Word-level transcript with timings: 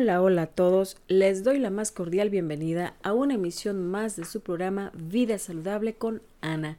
Hola, 0.00 0.22
hola 0.22 0.42
a 0.42 0.46
todos. 0.46 0.96
Les 1.08 1.42
doy 1.42 1.58
la 1.58 1.70
más 1.70 1.90
cordial 1.90 2.30
bienvenida 2.30 2.94
a 3.02 3.14
una 3.14 3.34
emisión 3.34 3.84
más 3.84 4.14
de 4.14 4.24
su 4.26 4.42
programa 4.42 4.92
Vida 4.94 5.38
Saludable 5.38 5.94
con 5.94 6.22
Ana. 6.40 6.78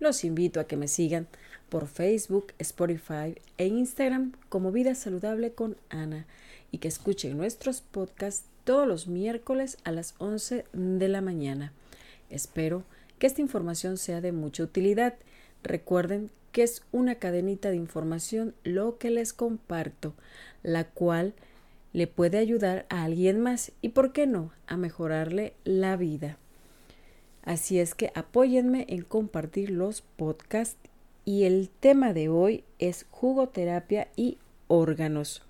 Los 0.00 0.24
invito 0.24 0.58
a 0.58 0.64
que 0.64 0.76
me 0.76 0.88
sigan 0.88 1.28
por 1.68 1.86
Facebook, 1.86 2.54
Spotify 2.58 3.40
e 3.58 3.66
Instagram 3.66 4.32
como 4.48 4.72
Vida 4.72 4.96
Saludable 4.96 5.52
con 5.52 5.76
Ana 5.88 6.26
y 6.72 6.78
que 6.78 6.88
escuchen 6.88 7.36
nuestros 7.36 7.80
podcasts 7.80 8.48
todos 8.64 8.88
los 8.88 9.06
miércoles 9.06 9.78
a 9.84 9.92
las 9.92 10.16
11 10.18 10.64
de 10.72 11.08
la 11.08 11.20
mañana. 11.20 11.72
Espero 12.28 12.82
que 13.20 13.28
esta 13.28 13.40
información 13.40 13.98
sea 13.98 14.20
de 14.20 14.32
mucha 14.32 14.64
utilidad. 14.64 15.14
Recuerden 15.62 16.32
que 16.50 16.64
es 16.64 16.82
una 16.90 17.14
cadenita 17.20 17.70
de 17.70 17.76
información 17.76 18.52
lo 18.64 18.98
que 18.98 19.12
les 19.12 19.32
comparto, 19.32 20.14
la 20.64 20.88
cual 20.88 21.34
le 21.92 22.06
puede 22.06 22.38
ayudar 22.38 22.86
a 22.88 23.04
alguien 23.04 23.40
más 23.40 23.72
y, 23.82 23.90
¿por 23.90 24.12
qué 24.12 24.26
no?, 24.26 24.52
a 24.66 24.76
mejorarle 24.76 25.54
la 25.64 25.96
vida. 25.96 26.38
Así 27.42 27.78
es 27.78 27.94
que 27.94 28.12
apóyenme 28.14 28.84
en 28.88 29.02
compartir 29.02 29.70
los 29.70 30.02
podcasts 30.02 30.76
y 31.24 31.44
el 31.44 31.70
tema 31.80 32.12
de 32.12 32.28
hoy 32.28 32.64
es 32.78 33.06
jugoterapia 33.10 34.08
y 34.16 34.38
órganos. 34.66 35.42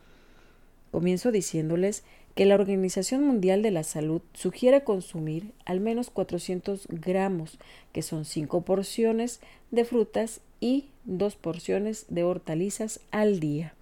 Comienzo 0.91 1.33
diciéndoles 1.33 2.05
que 2.35 2.47
la 2.47 2.55
Organización 2.55 3.25
Mundial 3.25 3.63
de 3.63 3.73
la 3.73 3.83
Salud 3.83 4.23
sugiere 4.33 4.85
consumir 4.85 5.53
al 5.65 5.81
menos 5.81 6.09
400 6.11 6.87
gramos, 6.89 7.59
que 7.93 8.03
son 8.03 8.25
5 8.25 8.63
porciones 8.63 9.41
de 9.73 9.85
frutas 9.85 10.41
y 10.61 10.87
2 11.05 11.35
porciones 11.35 12.07
de 12.09 12.23
hortalizas 12.23 13.01
al 13.11 13.41
día. 13.41 13.75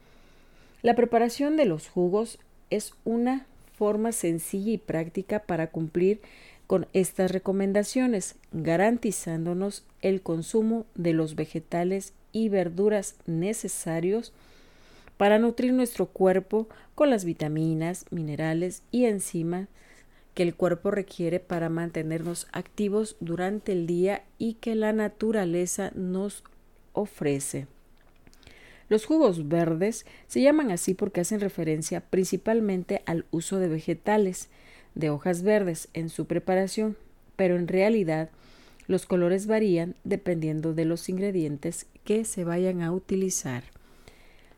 La 0.83 0.95
preparación 0.95 1.57
de 1.57 1.67
los 1.67 1.89
jugos 1.89 2.39
es 2.71 2.95
una 3.05 3.47
forma 3.77 4.13
sencilla 4.13 4.73
y 4.73 4.79
práctica 4.79 5.41
para 5.41 5.69
cumplir 5.69 6.21
con 6.67 6.87
estas 6.93 7.31
recomendaciones, 7.31 8.37
garantizándonos 8.53 9.85
el 10.03 10.23
consumo 10.23 10.87
de 10.95 11.13
los 11.13 11.35
vegetales 11.35 12.13
y 12.33 12.49
verduras 12.49 13.17
necesarios 13.27 14.33
para 15.17 15.39
nutrir 15.39 15.73
nuestro 15.73 16.07
cuerpo 16.07 16.69
con 16.95 17.11
las 17.11 17.25
vitaminas, 17.25 18.07
minerales 18.11 18.83
y 18.91 19.05
enzimas 19.05 19.69
que 20.35 20.43
el 20.43 20.55
cuerpo 20.55 20.91
requiere 20.91 21.41
para 21.41 21.71
mantenernos 21.71 22.47
activos 22.53 23.17
durante 23.21 23.73
el 23.73 23.87
día 23.87 24.25
y 24.37 24.55
que 24.55 24.75
la 24.75 24.93
naturaleza 24.93 25.93
nos 25.95 26.45
ofrece. 26.93 27.67
Los 28.89 29.05
jugos 29.05 29.49
verdes 29.49 30.07
se 30.29 30.43
llaman 30.43 30.71
así 30.71 30.95
porque 30.95 31.21
hacen 31.21 31.41
referencia 31.41 32.01
principalmente 32.01 33.03
al 33.07 33.27
uso 33.31 33.59
de 33.59 33.69
vegetales 33.69 34.49
de 34.95 35.11
hojas 35.11 35.43
verdes 35.43 35.89
en 35.93 36.09
su 36.09 36.27
preparación, 36.27 36.97
pero 37.35 37.57
en 37.57 37.69
realidad 37.69 38.31
los 38.87 39.07
colores 39.07 39.47
varían 39.47 39.97
dependiendo 40.05 40.73
de 40.73 40.85
los 40.85 41.09
ingredientes 41.09 41.87
que 42.05 42.25
se 42.25 42.45
vayan 42.45 42.83
a 42.83 42.93
utilizar. 42.93 43.65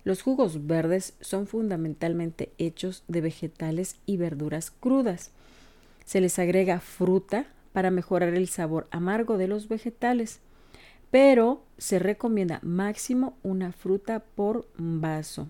Los 0.04 0.22
jugos 0.22 0.66
verdes 0.66 1.14
son 1.20 1.46
fundamentalmente 1.46 2.52
hechos 2.58 3.04
de 3.08 3.20
vegetales 3.20 3.96
y 4.06 4.16
verduras 4.16 4.70
crudas. 4.70 5.30
Se 6.04 6.20
les 6.20 6.38
agrega 6.38 6.80
fruta 6.80 7.46
para 7.72 7.90
mejorar 7.90 8.34
el 8.34 8.48
sabor 8.48 8.86
amargo 8.90 9.38
de 9.38 9.48
los 9.48 9.68
vegetales 9.68 10.40
pero 11.10 11.62
se 11.78 11.98
recomienda 11.98 12.60
máximo 12.62 13.36
una 13.42 13.72
fruta 13.72 14.20
por 14.20 14.66
vaso. 14.76 15.48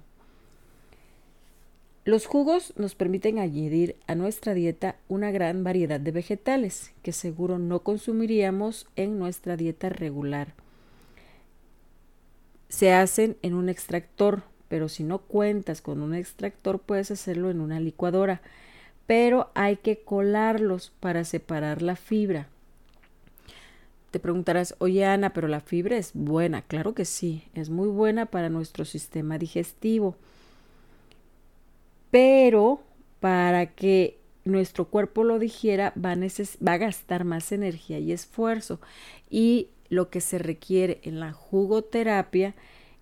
Los 2.05 2.25
jugos 2.25 2.73
nos 2.77 2.95
permiten 2.95 3.39
añadir 3.39 3.97
a 4.06 4.15
nuestra 4.15 4.55
dieta 4.55 4.97
una 5.09 5.31
gran 5.31 5.62
variedad 5.62 6.00
de 6.00 6.11
vegetales 6.11 6.92
que 7.03 7.12
seguro 7.12 7.59
no 7.59 7.81
consumiríamos 7.81 8.87
en 8.97 9.19
nuestra 9.19 9.59
dieta 9.59 9.91
regular. 9.91 10.55
Se 12.71 12.93
hacen 12.93 13.37
en 13.43 13.53
un 13.53 13.69
extractor, 13.69 14.43
pero 14.69 14.88
si 14.88 15.03
no 15.03 15.19
cuentas 15.19 15.82
con 15.82 16.00
un 16.00 16.15
extractor 16.15 16.81
puedes 16.81 17.11
hacerlo 17.11 17.50
en 17.50 17.61
una 17.61 17.78
licuadora, 17.78 18.41
pero 19.06 19.50
hay 19.55 19.77
que 19.77 20.00
colarlos 20.00 20.93
para 21.00 21.25
separar 21.25 21.82
la 21.82 21.97
fibra. 21.97 22.49
Te 24.10 24.19
preguntarás, 24.20 24.74
oye 24.78 25.04
Ana, 25.04 25.34
pero 25.34 25.48
la 25.48 25.60
fibra 25.60 25.96
es 25.96 26.12
buena. 26.14 26.62
Claro 26.62 26.94
que 26.94 27.04
sí, 27.04 27.44
es 27.54 27.69
muy 27.69 27.88
buena 27.88 28.26
para 28.26 28.48
nuestro 28.48 28.84
sistema 28.84 29.36
digestivo. 29.36 30.16
Pero 32.10 32.80
para 33.20 33.66
que 33.66 34.19
nuestro 34.44 34.86
cuerpo 34.86 35.24
lo 35.24 35.38
digiera 35.38 35.92
va 36.02 36.12
a, 36.12 36.78
gastar 36.78 37.24
más 37.24 37.52
energía 37.52 37.98
y 37.98 38.12
esfuerzo. 38.12 38.80
Y 39.28 39.69
lo 39.91 40.08
que 40.08 40.22
se 40.22 40.38
requiere 40.38 41.00
en 41.02 41.20
la 41.20 41.32
jugoterapia 41.32 42.54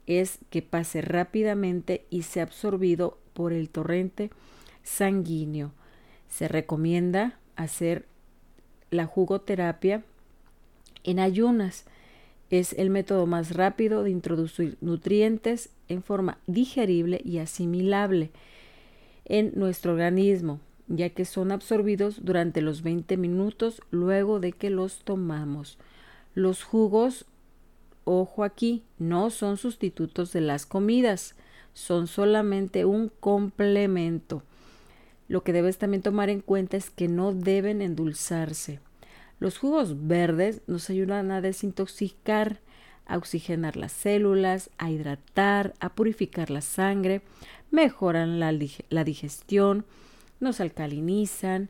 es 0.06 0.38
que 0.50 0.62
pase 0.62 1.02
rápidamente 1.02 2.04
y 2.10 2.22
sea 2.22 2.44
absorbido 2.44 3.18
por 3.32 3.52
el 3.52 3.70
torrente 3.70 4.30
sanguíneo. 4.82 5.72
Se 6.28 6.48
recomienda 6.48 7.38
hacer 7.54 8.06
la 8.90 9.06
jugoterapia 9.06 10.02
en 11.06 11.18
ayunas. 11.18 11.86
Es 12.50 12.74
el 12.74 12.90
método 12.90 13.26
más 13.26 13.54
rápido 13.54 14.02
de 14.02 14.10
introducir 14.10 14.76
nutrientes 14.80 15.70
en 15.88 16.02
forma 16.02 16.38
digerible 16.46 17.20
y 17.24 17.38
asimilable 17.38 18.30
en 19.24 19.52
nuestro 19.56 19.92
organismo, 19.92 20.60
ya 20.88 21.10
que 21.10 21.24
son 21.24 21.50
absorbidos 21.50 22.24
durante 22.24 22.60
los 22.60 22.82
20 22.82 23.16
minutos 23.16 23.82
luego 23.90 24.38
de 24.38 24.52
que 24.52 24.70
los 24.70 24.98
tomamos. 25.04 25.78
Los 26.34 26.62
jugos, 26.62 27.24
ojo 28.04 28.44
aquí, 28.44 28.84
no 28.98 29.30
son 29.30 29.56
sustitutos 29.56 30.32
de 30.32 30.42
las 30.42 30.66
comidas, 30.66 31.34
son 31.72 32.06
solamente 32.06 32.84
un 32.84 33.10
complemento. 33.20 34.42
Lo 35.28 35.42
que 35.42 35.52
debes 35.52 35.78
también 35.78 36.02
tomar 36.02 36.30
en 36.30 36.40
cuenta 36.40 36.76
es 36.76 36.90
que 36.90 37.08
no 37.08 37.32
deben 37.32 37.82
endulzarse. 37.82 38.80
Los 39.38 39.58
jugos 39.58 40.06
verdes 40.06 40.62
nos 40.66 40.88
ayudan 40.88 41.30
a 41.30 41.40
desintoxicar, 41.40 42.60
a 43.04 43.18
oxigenar 43.18 43.76
las 43.76 43.92
células, 43.92 44.70
a 44.78 44.90
hidratar, 44.90 45.74
a 45.78 45.90
purificar 45.90 46.50
la 46.50 46.62
sangre, 46.62 47.22
mejoran 47.70 48.40
la, 48.40 48.54
la 48.88 49.04
digestión, 49.04 49.84
nos 50.40 50.60
alcalinizan, 50.60 51.68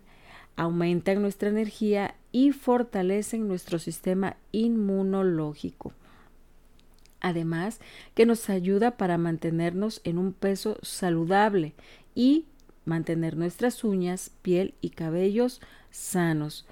aumentan 0.56 1.20
nuestra 1.20 1.48
energía 1.48 2.14
y 2.32 2.52
fortalecen 2.52 3.48
nuestro 3.48 3.78
sistema 3.78 4.36
inmunológico. 4.52 5.92
Además, 7.20 7.80
que 8.14 8.26
nos 8.26 8.48
ayuda 8.48 8.96
para 8.96 9.18
mantenernos 9.18 10.00
en 10.04 10.18
un 10.18 10.32
peso 10.32 10.78
saludable 10.82 11.74
y 12.14 12.46
mantener 12.84 13.36
nuestras 13.36 13.82
uñas, 13.82 14.30
piel 14.42 14.74
y 14.80 14.90
cabellos 14.90 15.60
sanos 15.90 16.66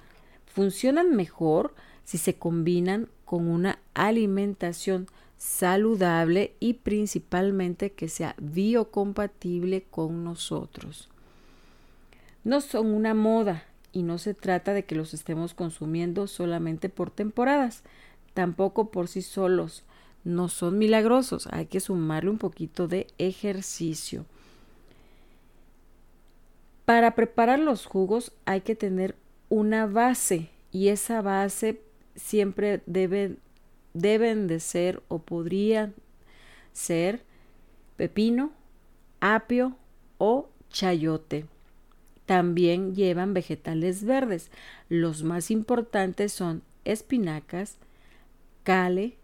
funcionan 0.55 1.15
mejor 1.17 1.75
si 2.05 2.17
se 2.17 2.35
combinan 2.35 3.09
con 3.25 3.49
una 3.49 3.79
alimentación 3.93 5.07
saludable 5.37 6.55
y 6.61 6.75
principalmente 6.75 7.91
que 7.91 8.07
sea 8.07 8.35
biocompatible 8.39 9.83
con 9.91 10.23
nosotros. 10.23 11.09
No 12.45 12.61
son 12.61 12.87
una 12.87 13.13
moda 13.13 13.65
y 13.91 14.03
no 14.03 14.17
se 14.17 14.33
trata 14.33 14.73
de 14.73 14.85
que 14.85 14.95
los 14.95 15.13
estemos 15.13 15.53
consumiendo 15.53 16.25
solamente 16.25 16.87
por 16.87 17.11
temporadas, 17.11 17.83
tampoco 18.33 18.91
por 18.91 19.09
sí 19.09 19.21
solos. 19.21 19.83
No 20.23 20.47
son 20.47 20.77
milagrosos, 20.77 21.47
hay 21.51 21.65
que 21.65 21.81
sumarle 21.81 22.29
un 22.29 22.37
poquito 22.37 22.87
de 22.87 23.07
ejercicio. 23.17 24.25
Para 26.85 27.13
preparar 27.13 27.59
los 27.59 27.85
jugos 27.85 28.31
hay 28.45 28.61
que 28.61 28.75
tener 28.75 29.17
una 29.49 29.85
base 29.85 30.49
y 30.71 30.89
esa 30.89 31.21
base 31.21 31.81
siempre 32.15 32.81
debe, 32.85 33.37
deben 33.93 34.47
de 34.47 34.59
ser 34.59 35.01
o 35.07 35.19
podrían 35.19 35.93
ser 36.73 37.23
pepino, 37.95 38.51
apio 39.19 39.77
o 40.17 40.49
chayote. 40.69 41.45
También 42.25 42.95
llevan 42.95 43.33
vegetales 43.33 44.03
verdes. 44.03 44.51
Los 44.89 45.23
más 45.23 45.51
importantes 45.51 46.33
son 46.33 46.63
espinacas, 46.83 47.77
cale, 48.63 49.17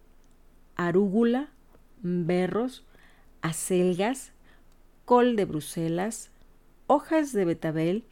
arúgula, 0.76 1.50
berros, 2.02 2.86
acelgas, 3.42 4.32
col 5.06 5.36
de 5.36 5.46
Bruselas, 5.46 6.30
hojas 6.88 7.34
de 7.34 7.46
betabel 7.46 8.04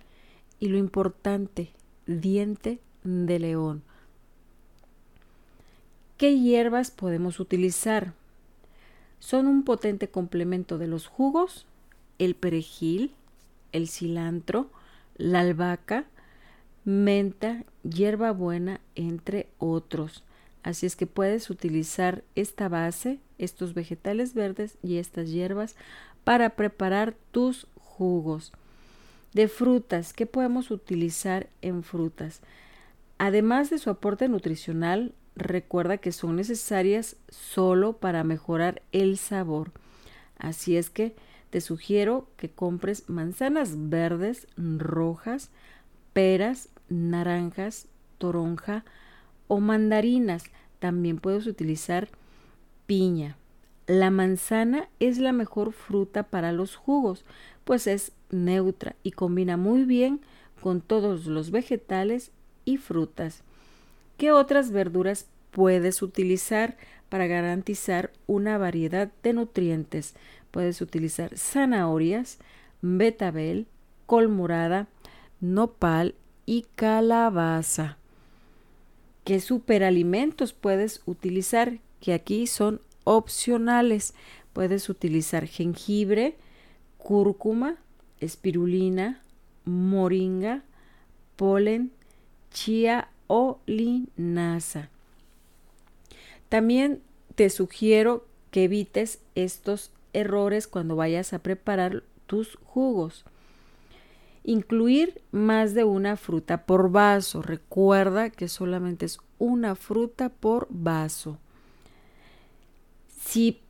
y 0.59 0.69
lo 0.69 0.77
importante, 0.77 1.71
diente 2.09 2.79
de 3.03 3.39
león. 3.39 3.83
¿Qué 6.17 6.37
hierbas 6.37 6.91
podemos 6.91 7.39
utilizar? 7.39 8.13
Son 9.19 9.47
un 9.47 9.63
potente 9.63 10.09
complemento 10.09 10.77
de 10.77 10.87
los 10.87 11.07
jugos, 11.07 11.65
el 12.17 12.35
perejil, 12.35 13.13
el 13.71 13.87
cilantro, 13.87 14.69
la 15.15 15.41
albahaca, 15.41 16.05
menta, 16.83 17.63
hierbabuena, 17.83 18.81
entre 18.95 19.47
otros. 19.59 20.23
Así 20.63 20.85
es 20.85 20.95
que 20.95 21.07
puedes 21.07 21.49
utilizar 21.49 22.23
esta 22.35 22.67
base, 22.67 23.19
estos 23.37 23.73
vegetales 23.73 24.33
verdes 24.33 24.77
y 24.81 24.97
estas 24.97 25.29
hierbas 25.29 25.75
para 26.23 26.51
preparar 26.51 27.15
tus 27.31 27.67
jugos. 27.75 28.51
De 29.33 29.47
frutas, 29.47 30.13
¿qué 30.13 30.25
podemos 30.25 30.71
utilizar 30.71 31.49
en 31.61 31.83
frutas? 31.83 32.41
Además 33.17 33.69
de 33.69 33.77
su 33.77 33.89
aporte 33.89 34.27
nutricional, 34.27 35.13
recuerda 35.35 35.97
que 35.97 36.11
son 36.11 36.35
necesarias 36.35 37.15
solo 37.29 37.97
para 37.97 38.23
mejorar 38.23 38.81
el 38.91 39.17
sabor. 39.17 39.71
Así 40.37 40.77
es 40.77 40.89
que 40.89 41.15
te 41.49 41.61
sugiero 41.61 42.27
que 42.37 42.49
compres 42.49 43.09
manzanas 43.09 43.89
verdes, 43.89 44.47
rojas, 44.57 45.49
peras, 46.13 46.69
naranjas, 46.89 47.87
toronja 48.17 48.83
o 49.47 49.59
mandarinas. 49.59 50.43
También 50.79 51.19
puedes 51.19 51.45
utilizar 51.45 52.09
piña. 52.85 53.37
La 53.87 54.11
manzana 54.11 54.87
es 54.99 55.17
la 55.17 55.33
mejor 55.33 55.73
fruta 55.73 56.23
para 56.23 56.51
los 56.51 56.75
jugos, 56.75 57.25
pues 57.69 57.85
es 57.85 58.13
neutra 58.31 58.95
y 59.03 59.11
combina 59.11 59.55
muy 59.55 59.83
bien 59.83 60.21
con 60.59 60.81
todos 60.81 61.27
los 61.27 61.51
vegetales 61.51 62.31
y 62.65 62.77
frutas. 62.77 63.43
¿Qué 64.17 64.31
otras 64.31 64.71
verduras 64.71 65.27
puedes 65.51 66.01
utilizar 66.01 66.77
para 67.09 67.27
garantizar 67.27 68.11
una 68.25 68.57
variedad 68.57 69.11
de 69.21 69.33
nutrientes? 69.33 70.15
Puedes 70.49 70.81
utilizar 70.81 71.37
zanahorias, 71.37 72.39
betabel, 72.81 73.67
col 74.07 74.29
morada, 74.29 74.87
nopal 75.39 76.15
y 76.47 76.65
calabaza. 76.73 77.99
¿Qué 79.23 79.39
superalimentos 79.39 80.53
puedes 80.53 81.03
utilizar? 81.05 81.77
Que 82.01 82.15
aquí 82.15 82.47
son 82.47 82.81
opcionales. 83.03 84.15
Puedes 84.53 84.89
utilizar 84.89 85.45
jengibre, 85.45 86.35
cúrcuma, 86.99 87.77
espirulina, 88.19 89.23
moringa, 89.65 90.61
polen, 91.35 91.91
chía 92.51 93.09
o 93.25 93.59
linaza. 93.65 94.89
También 96.49 97.01
te 97.35 97.49
sugiero 97.49 98.27
que 98.51 98.65
evites 98.65 99.19
estos 99.35 99.91
errores 100.13 100.67
cuando 100.67 100.95
vayas 100.95 101.33
a 101.33 101.39
preparar 101.39 102.03
tus 102.27 102.57
jugos. 102.63 103.23
Incluir 104.43 105.21
más 105.31 105.73
de 105.73 105.83
una 105.83 106.17
fruta 106.17 106.65
por 106.65 106.91
vaso. 106.91 107.41
Recuerda 107.41 108.29
que 108.29 108.47
solamente 108.47 109.05
es 109.05 109.19
una 109.37 109.75
fruta 109.75 110.29
por 110.29 110.67
vaso. 110.69 111.37
Si 113.23 113.61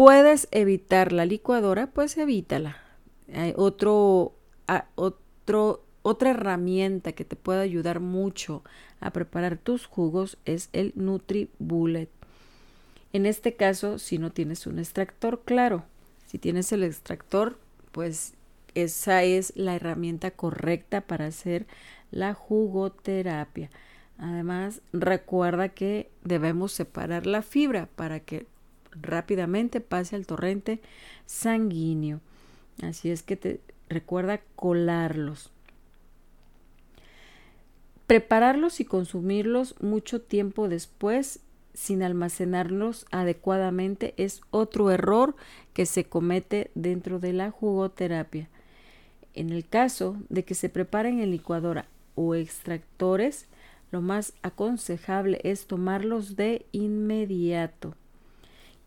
puedes 0.00 0.48
evitar 0.50 1.12
la 1.12 1.26
licuadora, 1.26 1.88
pues 1.88 2.16
evítala. 2.16 2.78
Hay 3.34 3.52
otro, 3.54 4.32
otro, 4.94 5.84
otra 6.00 6.30
herramienta 6.30 7.12
que 7.12 7.26
te 7.26 7.36
puede 7.36 7.60
ayudar 7.60 8.00
mucho 8.00 8.64
a 9.00 9.10
preparar 9.10 9.58
tus 9.58 9.84
jugos 9.84 10.38
es 10.46 10.70
el 10.72 10.94
NutriBullet. 10.96 12.08
En 13.12 13.26
este 13.26 13.56
caso, 13.56 13.98
si 13.98 14.16
no 14.16 14.32
tienes 14.32 14.66
un 14.66 14.78
extractor, 14.78 15.42
claro, 15.44 15.84
si 16.28 16.38
tienes 16.38 16.72
el 16.72 16.82
extractor, 16.82 17.58
pues 17.92 18.32
esa 18.74 19.22
es 19.22 19.52
la 19.54 19.76
herramienta 19.76 20.30
correcta 20.30 21.02
para 21.02 21.26
hacer 21.26 21.66
la 22.10 22.32
jugoterapia. 22.32 23.68
Además, 24.16 24.80
recuerda 24.94 25.68
que 25.68 26.10
debemos 26.24 26.72
separar 26.72 27.26
la 27.26 27.42
fibra 27.42 27.86
para 27.96 28.20
que 28.20 28.46
rápidamente 28.92 29.80
pase 29.80 30.16
al 30.16 30.26
torrente 30.26 30.80
sanguíneo. 31.26 32.20
Así 32.82 33.10
es 33.10 33.22
que 33.22 33.36
te 33.36 33.60
recuerda 33.88 34.40
colarlos. 34.56 35.50
Prepararlos 38.06 38.80
y 38.80 38.84
consumirlos 38.84 39.80
mucho 39.80 40.20
tiempo 40.20 40.68
después 40.68 41.40
sin 41.74 42.02
almacenarlos 42.02 43.06
adecuadamente 43.10 44.14
es 44.16 44.40
otro 44.50 44.90
error 44.90 45.36
que 45.72 45.86
se 45.86 46.04
comete 46.04 46.70
dentro 46.74 47.20
de 47.20 47.32
la 47.32 47.50
jugoterapia. 47.50 48.48
En 49.34 49.50
el 49.50 49.66
caso 49.66 50.16
de 50.28 50.44
que 50.44 50.54
se 50.54 50.68
preparen 50.68 51.20
en 51.20 51.30
licuadora 51.30 51.86
o 52.16 52.34
extractores, 52.34 53.46
lo 53.92 54.00
más 54.00 54.34
aconsejable 54.42 55.40
es 55.44 55.66
tomarlos 55.66 56.36
de 56.36 56.66
inmediato. 56.72 57.94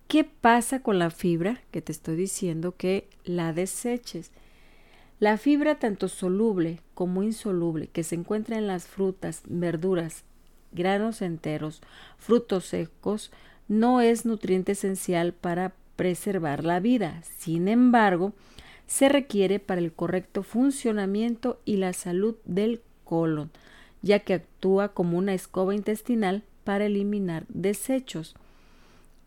¿Qué 0.08 0.24
pasa 0.24 0.82
con 0.82 1.00
la 1.00 1.10
fibra? 1.10 1.62
Que 1.72 1.82
te 1.82 1.92
estoy 1.92 2.16
diciendo 2.16 2.76
que 2.78 3.08
la 3.24 3.54
deseches. 3.54 4.32
La 5.20 5.38
fibra 5.38 5.76
tanto 5.76 6.08
soluble 6.08 6.82
como 6.94 7.24
insoluble 7.24 7.88
que 7.88 8.04
se 8.04 8.16
encuentra 8.16 8.58
en 8.58 8.68
las 8.68 8.86
frutas, 8.88 9.42
verduras, 9.46 10.24
granos 10.72 11.22
enteros, 11.22 11.82
frutos 12.18 12.66
secos, 12.66 13.32
no 13.68 14.02
es 14.02 14.26
nutriente 14.26 14.74
esencial 14.74 15.34
para 15.34 15.74
preservar 15.96 16.66
la 16.66 16.80
vida. 16.80 17.22
Sin 17.38 17.68
embargo, 17.68 18.34
se 18.88 19.10
requiere 19.10 19.60
para 19.60 19.82
el 19.82 19.94
correcto 19.94 20.44
funcionamiento 20.44 21.60
y 21.66 21.78
la 21.78 21.94
salud 21.94 22.36
del 22.46 22.82
colon, 23.04 23.52
ya 24.02 24.20
que 24.20 24.34
actúa 24.34 24.90
como 24.90 25.18
una 25.18 25.34
escoba 25.34 25.74
intestinal 25.74 26.44
para 26.64 26.86
eliminar 26.86 27.46
desechos. 27.48 28.36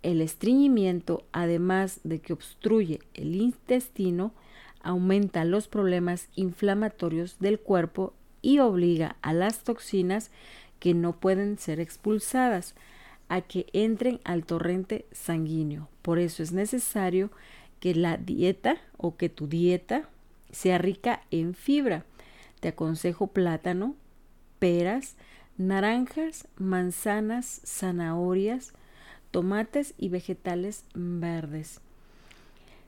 El 0.07 0.21
estreñimiento, 0.21 1.25
además 1.33 1.99
de 2.05 2.21
que 2.21 2.33
obstruye 2.33 3.01
el 3.15 3.35
intestino, 3.35 4.33
aumenta 4.81 5.45
los 5.45 5.67
problemas 5.67 6.29
inflamatorios 6.37 7.41
del 7.41 7.59
cuerpo 7.59 8.15
y 8.41 8.61
obliga 8.61 9.17
a 9.21 9.33
las 9.33 9.65
toxinas 9.65 10.31
que 10.79 10.95
no 10.95 11.19
pueden 11.19 11.59
ser 11.59 11.81
expulsadas 11.81 12.77
a 13.29 13.41
que 13.41 13.67
entren 13.73 14.21
al 14.23 14.45
torrente 14.45 15.07
sanguíneo. 15.11 15.89
Por 16.03 16.21
eso 16.21 16.45
es 16.45 16.53
necesario 16.53 17.33
que 17.81 17.93
la 17.97 18.17
dieta 18.17 18.77
o 18.99 19.17
que 19.17 19.29
tu 19.29 19.49
dieta 19.49 20.09
sea 20.53 20.79
rica 20.79 21.23
en 21.33 21.53
fibra. 21.53 22.05
Te 22.61 22.69
aconsejo 22.69 23.27
plátano, 23.27 23.97
peras, 24.61 25.17
naranjas, 25.59 26.47
manzanas, 26.59 27.61
zanahorias, 27.67 28.73
tomates 29.37 29.93
y 29.99 30.09
vegetales 30.09 30.87
verdes. 30.95 31.83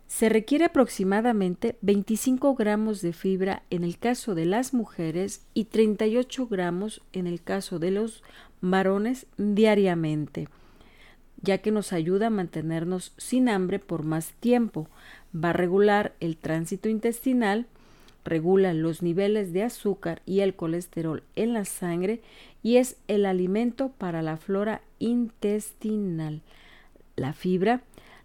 Se 0.07 0.31
requiere 0.31 0.65
aproximadamente 0.65 1.77
25 1.83 2.55
gramos 2.55 3.03
de 3.03 3.13
fibra 3.13 3.65
en 3.69 3.85
el 3.85 3.99
caso 3.99 4.35
de 4.35 4.47
las 4.47 4.73
mujeres 4.73 5.43
y 5.53 5.65
38 5.65 6.47
gramos 6.47 7.03
en 7.13 7.27
el 7.27 7.43
caso 7.43 7.79
de 7.79 7.91
los 7.91 8.23
varones 8.63 9.27
diariamente, 9.37 10.49
ya 11.43 11.59
que 11.59 11.71
nos 11.71 11.93
ayuda 11.93 12.29
a 12.29 12.31
mantenernos 12.31 13.13
sin 13.19 13.51
hambre 13.51 13.79
por 13.79 14.03
más 14.03 14.33
tiempo, 14.41 14.89
va 15.35 15.51
a 15.51 15.53
regular 15.53 16.15
el 16.19 16.39
tránsito 16.39 16.89
intestinal, 16.89 17.67
regula 18.25 18.73
los 18.73 19.03
niveles 19.03 19.53
de 19.53 19.65
azúcar 19.65 20.23
y 20.25 20.41
el 20.41 20.55
colesterol 20.55 21.23
en 21.37 21.53
la 21.53 21.67
sangre 21.67 22.23
y 22.63 22.77
es 22.77 22.97
el 23.09 23.27
alimento 23.27 23.91
para 23.91 24.23
la 24.23 24.37
flora 24.37 24.83
intestinal. 24.99 26.43
La 27.17 27.33
fibra 27.33 27.83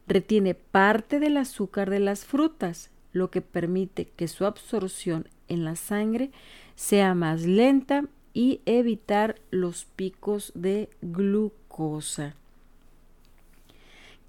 retiene 0.07 0.55
parte 0.55 1.19
del 1.19 1.37
azúcar 1.37 1.89
de 1.89 1.99
las 1.99 2.25
frutas, 2.25 2.89
lo 3.11 3.29
que 3.29 3.41
permite 3.41 4.05
que 4.05 4.27
su 4.27 4.45
absorción 4.45 5.27
en 5.47 5.63
la 5.63 5.75
sangre 5.75 6.31
sea 6.75 7.13
más 7.13 7.43
lenta 7.43 8.05
y 8.33 8.61
evitar 8.65 9.35
los 9.51 9.85
picos 9.85 10.51
de 10.55 10.89
glucosa. 11.01 12.35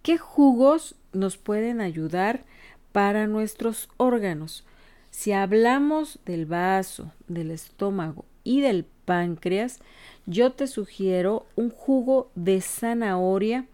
¿Qué 0.03 0.19
jugos 0.19 0.97
nos 1.15 1.39
pueden 1.39 1.81
ayudar 1.81 2.45
para 2.93 3.27
nuestros 3.27 3.89
órganos? 3.97 4.65
Si 5.11 5.33
hablamos 5.33 6.19
del 6.27 6.45
vaso, 6.45 7.13
del 7.29 7.51
estómago 7.51 8.27
y 8.43 8.61
del 8.61 8.85
páncreas, 9.05 9.81
yo 10.27 10.53
te 10.53 10.67
sugiero 10.67 11.47
un 11.57 11.71
jugo 11.71 12.31
de 12.35 12.61
zanahoria 12.61 13.67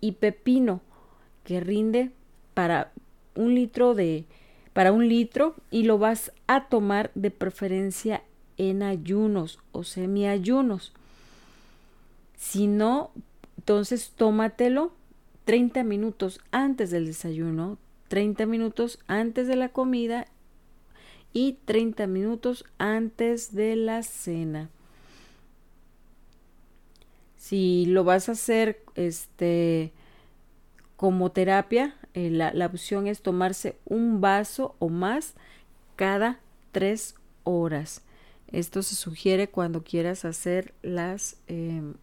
y 0.00 0.12
pepino 0.12 0.80
que 1.44 1.60
rinde 1.60 2.10
para 2.54 2.92
un 3.34 3.54
litro 3.54 3.94
de 3.94 4.24
para 4.72 4.92
un 4.92 5.08
litro 5.08 5.56
y 5.72 5.82
lo 5.82 5.98
vas 5.98 6.30
a 6.46 6.68
tomar 6.68 7.10
de 7.16 7.32
preferencia 7.32 8.22
en 8.58 8.84
ayunos 8.84 9.58
o 9.72 9.82
semiayunos. 9.82 10.92
Si 12.36 12.68
no, 12.68 13.10
entonces 13.56 14.12
tómatelo 14.14 14.92
30 15.46 15.82
minutos 15.82 16.40
antes 16.52 16.90
del 16.90 17.06
desayuno, 17.06 17.78
30 18.06 18.46
minutos 18.46 19.00
antes 19.08 19.48
de 19.48 19.56
la 19.56 19.70
comida 19.70 20.26
y 21.32 21.58
30 21.64 22.06
minutos 22.06 22.64
antes 22.78 23.54
de 23.54 23.76
la 23.76 24.02
cena. 24.02 24.70
Si 27.36 27.86
lo 27.86 28.04
vas 28.04 28.28
a 28.28 28.32
hacer 28.32 28.82
este, 28.94 29.92
como 30.96 31.30
terapia, 31.30 31.96
eh, 32.14 32.30
la, 32.30 32.52
la, 32.52 32.66
opción 32.66 33.06
es 33.06 33.22
tomarse 33.22 33.76
un 33.84 34.20
vaso 34.20 34.74
o 34.78 34.88
más 34.88 35.34
cada 35.96 36.40
tres 36.72 37.14
horas. 37.44 38.02
Esto 38.50 38.82
se 38.82 38.94
sugiere 38.94 39.48
cuando 39.48 39.84
quieras 39.84 40.24
hacer 40.24 40.74
las 40.82 41.36
em, 41.46 41.94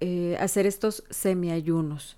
eh, 0.00 0.36
hacer 0.38 0.66
estos 0.66 1.04
semiayunos. 1.10 2.16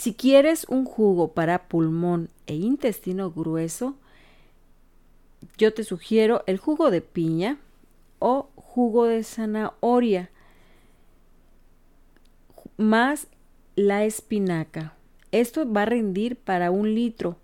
Si 0.00 0.14
quieres 0.14 0.64
un 0.70 0.86
jugo 0.86 1.32
para 1.34 1.68
pulmón 1.68 2.30
e 2.46 2.54
intestino 2.54 3.30
grueso, 3.30 3.96
yo 5.58 5.74
te 5.74 5.84
sugiero 5.84 6.42
el 6.46 6.56
jugo 6.56 6.90
de 6.90 7.02
piña 7.02 7.58
o 8.18 8.48
jugo 8.56 9.04
de 9.04 9.22
zanahoria 9.22 10.30
más 12.78 13.26
la 13.76 14.04
espinaca. 14.04 14.94
Esto 15.32 15.70
va 15.70 15.82
a 15.82 15.84
rendir 15.84 16.36
para 16.36 16.70
un 16.70 16.94
litro 16.94 17.36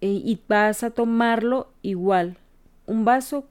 e, 0.00 0.06
y 0.06 0.40
vas 0.48 0.82
a 0.82 0.92
tomarlo 0.92 1.68
igual, 1.82 2.38
un 2.86 3.04
vaso 3.04 3.46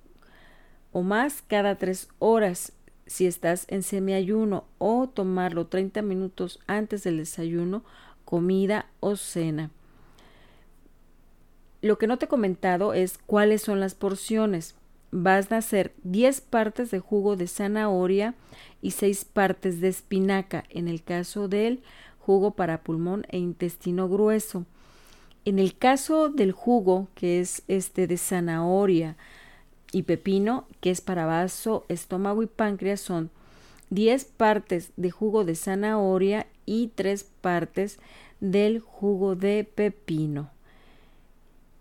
o 0.92 1.04
más 1.04 1.44
cada 1.44 1.76
tres 1.76 2.10
horas 2.18 2.74
si 3.12 3.28
estás 3.28 3.66
en 3.68 3.84
semiayuno 3.84 4.64
o 4.78 5.10
tomarlo 5.10 5.68
30 5.68 6.02
minutos 6.02 6.62
antes 6.66 7.04
del 7.04 7.18
desayuno, 7.18 7.84
comida 8.24 8.86
o 9.02 9.18
cena. 9.18 9.70
Lo 11.82 11.98
que 11.98 12.08
no 12.08 12.18
te 12.18 12.26
he 12.26 12.30
comentado 12.30 12.94
es 12.94 13.18
cuáles 13.18 13.64
son 13.64 13.82
las 13.82 13.96
porciones. 13.96 14.76
Vas 15.12 15.52
a 15.52 15.58
hacer 15.58 15.94
10 16.04 16.40
partes 16.40 16.90
de 16.90 17.00
jugo 17.00 17.36
de 17.36 17.48
zanahoria 17.48 18.34
y 18.82 18.92
6 18.92 19.26
partes 19.26 19.82
de 19.82 19.90
espinaca 19.90 20.64
en 20.70 20.88
el 20.88 21.04
caso 21.04 21.50
del 21.50 21.84
jugo 22.18 22.52
para 22.52 22.82
pulmón 22.82 23.26
e 23.28 23.40
intestino 23.40 24.08
grueso. 24.08 24.66
En 25.44 25.60
el 25.60 25.78
caso 25.78 26.30
del 26.30 26.54
jugo, 26.54 27.10
que 27.14 27.42
es 27.42 27.64
este 27.68 28.08
de 28.08 28.16
zanahoria, 28.16 29.18
y 29.92 30.04
pepino, 30.04 30.66
que 30.80 30.92
es 30.92 31.02
para 31.02 31.26
vaso, 31.26 31.86
estómago 31.90 32.44
y 32.44 32.48
páncreas, 32.48 33.02
son 33.02 33.30
10 33.90 34.26
partes 34.26 34.92
de 34.96 35.12
jugo 35.12 35.44
de 35.44 35.56
zanahoria 35.56 36.48
y 36.66 36.88
3 36.96 37.24
partes 37.42 38.00
del 38.40 38.80
jugo 38.80 39.36
de 39.36 39.64
pepino. 39.64 40.50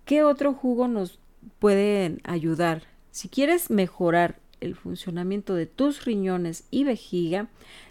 ¿Qué 0.04 0.24
otro 0.24 0.54
jugo 0.54 0.88
nos 0.88 1.20
puede 1.58 2.18
ayudar? 2.24 2.82
Si 3.12 3.28
quieres 3.28 3.70
mejorar 3.70 4.38
el 4.60 4.74
funcionamiento 4.74 5.54
de 5.54 5.66
tus 5.66 6.04
riñones 6.04 6.64
y 6.70 6.84
vejiga, 6.84 7.48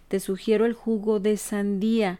te 0.10 0.20
sugiero 0.20 0.66
el 0.66 0.74
jugo 0.74 1.20
de 1.20 1.38
sandía 1.38 2.20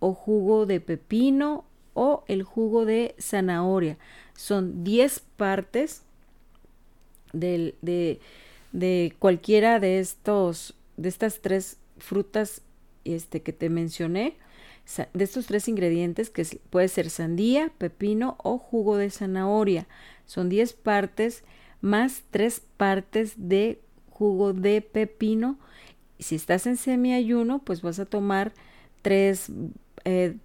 o 0.00 0.14
jugo 0.14 0.66
de 0.66 0.80
pepino 0.80 1.64
o 1.94 2.24
el 2.26 2.42
jugo 2.42 2.84
de 2.84 3.14
zanahoria. 3.18 3.98
Son 4.34 4.84
10 4.84 5.20
partes 5.36 6.02
de, 7.40 8.20
de, 8.72 9.12
cualquiera 9.18 9.80
de 9.80 9.98
estos, 9.98 10.74
de 10.96 11.08
estas 11.08 11.40
tres 11.40 11.78
frutas 11.98 12.62
este, 13.04 13.42
que 13.42 13.52
te 13.52 13.70
mencioné, 13.70 14.36
de 15.12 15.24
estos 15.24 15.46
tres 15.46 15.68
ingredientes, 15.68 16.30
que 16.30 16.44
puede 16.70 16.88
ser 16.88 17.10
sandía, 17.10 17.72
pepino 17.78 18.36
o 18.42 18.58
jugo 18.58 18.96
de 18.96 19.10
zanahoria. 19.10 19.86
Son 20.26 20.48
10 20.48 20.74
partes 20.74 21.42
más 21.80 22.22
3 22.30 22.62
partes 22.76 23.34
de 23.36 23.80
jugo 24.10 24.52
de 24.52 24.80
pepino. 24.80 25.58
Si 26.18 26.34
estás 26.34 26.66
en 26.66 26.76
semiayuno, 26.76 27.60
pues 27.60 27.82
vas 27.82 27.98
a 27.98 28.06
tomar 28.06 28.52
3, 29.02 29.50
eh, 30.04 30.36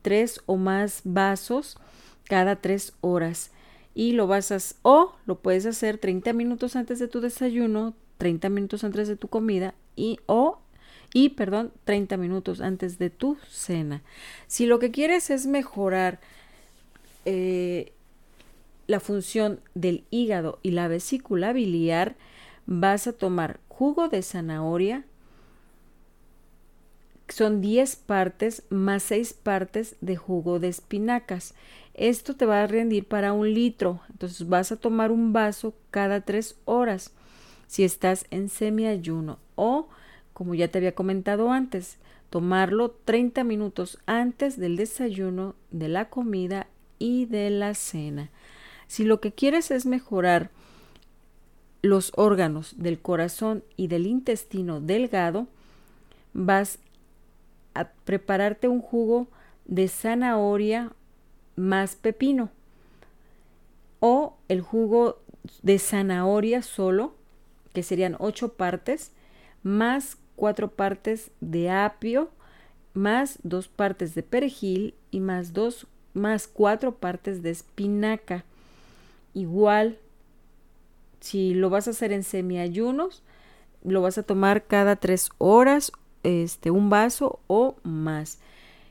o 0.45 0.57
más 0.57 1.01
vasos 1.03 1.77
cada 2.25 2.57
3 2.57 2.93
horas 3.01 3.51
y 3.93 4.13
lo 4.13 4.27
vas 4.27 4.51
a 4.51 4.57
o 4.83 5.15
lo 5.25 5.39
puedes 5.39 5.65
hacer 5.65 5.97
30 5.97 6.33
minutos 6.33 6.75
antes 6.75 6.99
de 6.99 7.07
tu 7.07 7.21
desayuno, 7.21 7.93
30 8.17 8.49
minutos 8.49 8.83
antes 8.83 9.07
de 9.07 9.15
tu 9.15 9.27
comida 9.27 9.73
y 9.95 10.19
o 10.25 10.59
y 11.13 11.29
perdón, 11.29 11.73
30 11.83 12.17
minutos 12.17 12.61
antes 12.61 12.97
de 12.97 13.09
tu 13.09 13.37
cena. 13.49 14.01
Si 14.47 14.65
lo 14.65 14.79
que 14.79 14.91
quieres 14.91 15.29
es 15.29 15.45
mejorar 15.45 16.19
eh, 17.25 17.91
la 18.87 18.99
función 18.99 19.59
del 19.75 20.05
hígado 20.09 20.59
y 20.63 20.71
la 20.71 20.87
vesícula 20.87 21.51
biliar, 21.51 22.15
vas 22.65 23.07
a 23.07 23.13
tomar 23.13 23.59
jugo 23.67 24.07
de 24.07 24.21
zanahoria, 24.21 25.05
son 27.31 27.61
10 27.61 27.95
partes 27.95 28.63
más 28.69 29.03
6 29.03 29.33
partes 29.33 29.95
de 30.01 30.15
jugo 30.15 30.59
de 30.59 30.67
espinacas. 30.67 31.53
Esto 31.93 32.35
te 32.35 32.45
va 32.45 32.63
a 32.63 32.67
rendir 32.67 33.07
para 33.07 33.33
un 33.33 33.53
litro. 33.53 34.01
Entonces 34.09 34.47
vas 34.47 34.71
a 34.71 34.77
tomar 34.77 35.11
un 35.11 35.33
vaso 35.33 35.73
cada 35.89 36.21
tres 36.21 36.55
horas 36.65 37.11
si 37.67 37.83
estás 37.83 38.25
en 38.31 38.49
semiayuno 38.49 39.39
o, 39.55 39.87
como 40.33 40.55
ya 40.55 40.67
te 40.67 40.77
había 40.77 40.93
comentado 40.93 41.51
antes, 41.51 41.97
tomarlo 42.29 42.91
30 42.91 43.43
minutos 43.43 43.97
antes 44.05 44.57
del 44.57 44.75
desayuno, 44.75 45.55
de 45.69 45.87
la 45.87 46.09
comida 46.09 46.67
y 46.99 47.25
de 47.25 47.49
la 47.49 47.73
cena. 47.73 48.29
Si 48.87 49.05
lo 49.05 49.21
que 49.21 49.31
quieres 49.31 49.71
es 49.71 49.85
mejorar 49.85 50.49
los 51.81 52.11
órganos 52.15 52.75
del 52.77 52.99
corazón 52.99 53.63
y 53.77 53.87
del 53.87 54.05
intestino 54.05 54.81
delgado, 54.81 55.47
vas 56.33 56.79
prepararte 58.05 58.67
un 58.67 58.81
jugo 58.81 59.27
de 59.65 59.87
zanahoria 59.87 60.91
más 61.55 61.95
pepino 61.95 62.49
o 63.99 64.35
el 64.47 64.61
jugo 64.61 65.21
de 65.61 65.79
zanahoria 65.79 66.61
solo, 66.61 67.15
que 67.73 67.83
serían 67.83 68.15
ocho 68.19 68.53
partes, 68.53 69.11
más 69.63 70.17
cuatro 70.35 70.71
partes 70.71 71.31
de 71.39 71.69
apio, 71.69 72.31
más 72.93 73.39
dos 73.43 73.67
partes 73.67 74.15
de 74.15 74.23
perejil 74.23 74.95
y 75.11 75.19
más 75.19 75.53
dos 75.53 75.87
más 76.13 76.47
cuatro 76.47 76.95
partes 76.95 77.41
de 77.41 77.51
espinaca. 77.51 78.43
Igual, 79.33 79.97
si 81.21 81.53
lo 81.53 81.69
vas 81.69 81.87
a 81.87 81.91
hacer 81.91 82.11
en 82.11 82.23
semiayunos, 82.23 83.23
lo 83.83 84.01
vas 84.01 84.17
a 84.17 84.23
tomar 84.23 84.65
cada 84.65 84.97
tres 84.97 85.29
horas, 85.37 85.91
este, 86.23 86.71
un 86.71 86.89
vaso 86.89 87.39
o 87.47 87.75
más. 87.83 88.39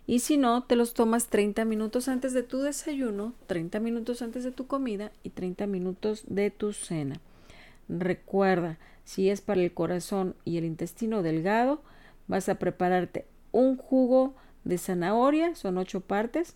Y 0.07 0.21
si 0.21 0.37
no, 0.37 0.65
te 0.65 0.77
los 0.77 0.95
tomas 0.95 1.29
30 1.29 1.65
minutos 1.65 2.09
antes 2.09 2.33
de 2.33 2.43
tu 2.43 2.59
desayuno, 2.59 3.33
30 3.47 3.79
minutos 3.81 4.23
antes 4.23 4.43
de 4.43 4.51
tu 4.51 4.67
comida 4.67 5.13
y 5.23 5.31
30 5.31 5.67
minutos 5.67 6.25
de 6.27 6.51
tu 6.51 6.73
cena. 6.73 7.21
Recuerda, 7.89 8.79
si 9.05 9.31
es 9.31 9.41
para 9.41 9.61
el 9.61 9.73
corazón 9.73 10.35
y 10.45 10.57
el 10.57 10.65
intestino 10.65 11.23
delgado, 11.23 11.83
vas 12.27 12.49
a 12.49 12.57
prepararte 12.57 13.27
un 13.53 13.77
jugo 13.77 14.35
de 14.65 14.79
zanahoria, 14.79 15.55
son 15.55 15.79
8 15.79 16.01
partes. 16.01 16.55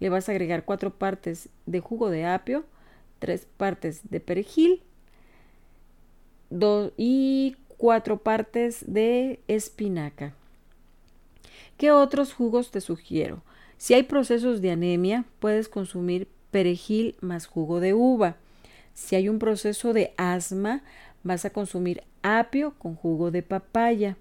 Le 0.00 0.08
vas 0.08 0.28
a 0.28 0.32
agregar 0.32 0.64
4 0.64 0.90
partes 0.94 1.48
de 1.66 1.80
jugo 1.80 2.10
de 2.10 2.26
apio, 2.26 2.64
3 3.18 3.46
partes 3.56 4.00
de 4.10 4.20
perejil 4.20 4.82
y 6.96 7.56
4 7.84 8.16
partes 8.16 8.82
de 8.86 9.40
espinaca. 9.46 10.32
¿Qué 11.76 11.92
otros 11.92 12.32
jugos 12.32 12.70
te 12.70 12.80
sugiero? 12.80 13.42
Si 13.76 13.92
hay 13.92 14.04
procesos 14.04 14.62
de 14.62 14.70
anemia, 14.70 15.26
puedes 15.38 15.68
consumir 15.68 16.26
perejil 16.50 17.14
más 17.20 17.44
jugo 17.44 17.80
de 17.80 17.92
uva. 17.92 18.36
Si 18.94 19.16
hay 19.16 19.28
un 19.28 19.38
proceso 19.38 19.92
de 19.92 20.14
asma, 20.16 20.82
vas 21.24 21.44
a 21.44 21.50
consumir 21.50 22.02
apio 22.22 22.72
con 22.78 22.94
jugo 22.94 23.30
de 23.30 23.42
papaya. 23.42 24.16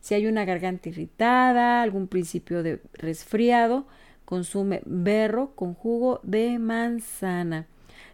Si 0.00 0.14
hay 0.14 0.26
una 0.26 0.46
garganta 0.46 0.88
irritada, 0.88 1.82
algún 1.82 2.06
principio 2.06 2.62
de 2.62 2.80
resfriado, 2.94 3.84
consume 4.24 4.80
berro 4.86 5.54
con 5.54 5.74
jugo 5.74 6.20
de 6.22 6.58
manzana. 6.58 7.66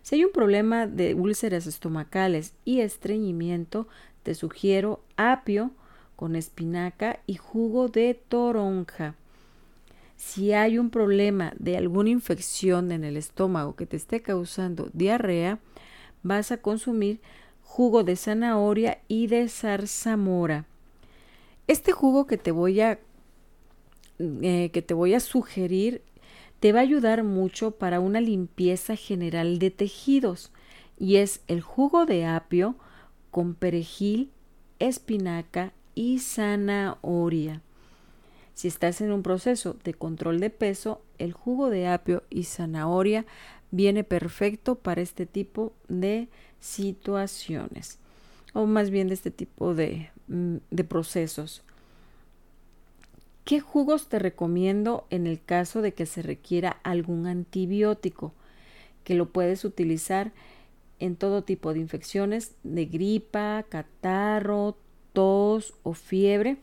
Si 0.02 0.16
hay 0.16 0.24
un 0.24 0.32
problema 0.32 0.88
de 0.88 1.14
úlceras 1.14 1.68
estomacales 1.68 2.54
y 2.64 2.80
estreñimiento, 2.80 3.86
te 4.22 4.34
sugiero 4.34 5.00
apio 5.16 5.70
con 6.16 6.36
espinaca 6.36 7.20
y 7.26 7.34
jugo 7.34 7.88
de 7.88 8.14
toronja. 8.14 9.14
Si 10.16 10.52
hay 10.52 10.78
un 10.78 10.90
problema 10.90 11.52
de 11.58 11.76
alguna 11.76 12.10
infección 12.10 12.92
en 12.92 13.02
el 13.02 13.16
estómago 13.16 13.74
que 13.74 13.86
te 13.86 13.96
esté 13.96 14.22
causando 14.22 14.88
diarrea, 14.92 15.58
vas 16.22 16.52
a 16.52 16.58
consumir 16.58 17.20
jugo 17.62 18.04
de 18.04 18.16
zanahoria 18.16 19.00
y 19.08 19.26
de 19.26 19.48
zarzamora. 19.48 20.66
Este 21.66 21.92
jugo 21.92 22.26
que 22.26 22.38
te 22.38 22.52
voy 22.52 22.80
a, 22.80 23.00
eh, 24.18 24.70
que 24.72 24.82
te 24.82 24.94
voy 24.94 25.14
a 25.14 25.20
sugerir 25.20 26.02
te 26.60 26.72
va 26.72 26.78
a 26.78 26.82
ayudar 26.82 27.24
mucho 27.24 27.72
para 27.72 27.98
una 27.98 28.20
limpieza 28.20 28.94
general 28.94 29.58
de 29.58 29.72
tejidos 29.72 30.52
y 30.96 31.16
es 31.16 31.40
el 31.48 31.60
jugo 31.60 32.06
de 32.06 32.26
apio 32.26 32.76
con 33.32 33.54
perejil, 33.54 34.30
espinaca 34.78 35.72
y 35.96 36.20
zanahoria. 36.20 37.62
Si 38.54 38.68
estás 38.68 39.00
en 39.00 39.10
un 39.10 39.24
proceso 39.24 39.76
de 39.82 39.94
control 39.94 40.38
de 40.38 40.50
peso, 40.50 41.02
el 41.18 41.32
jugo 41.32 41.68
de 41.70 41.88
apio 41.88 42.22
y 42.30 42.44
zanahoria 42.44 43.26
viene 43.72 44.04
perfecto 44.04 44.76
para 44.76 45.00
este 45.00 45.26
tipo 45.26 45.72
de 45.88 46.28
situaciones 46.60 47.98
o 48.52 48.66
más 48.66 48.90
bien 48.90 49.08
de 49.08 49.14
este 49.14 49.30
tipo 49.30 49.74
de, 49.74 50.10
mm, 50.28 50.56
procesos. 50.88 51.62
¿Qué 53.44 53.60
jugos 53.60 54.08
te 54.08 54.18
recomiendo 54.18 55.06
en 55.10 55.26
el 55.26 55.42
caso 55.42 55.82
de 55.82 55.94
que 55.94 56.06
se 56.06 56.22
requiera 56.22 56.78
algún 56.84 57.26
antibiótico? 57.26 58.32
Que 59.04 59.14
lo 59.14 59.30
puedes 59.30 59.64
utilizar 59.64 60.32
en 61.02 61.16
todo 61.16 61.42
tipo 61.42 61.74
de 61.74 61.80
infecciones 61.80 62.52
de 62.62 62.86
gripa, 62.86 63.64
catarro, 63.68 64.76
tos 65.12 65.74
o 65.82 65.94
fiebre 65.94 66.58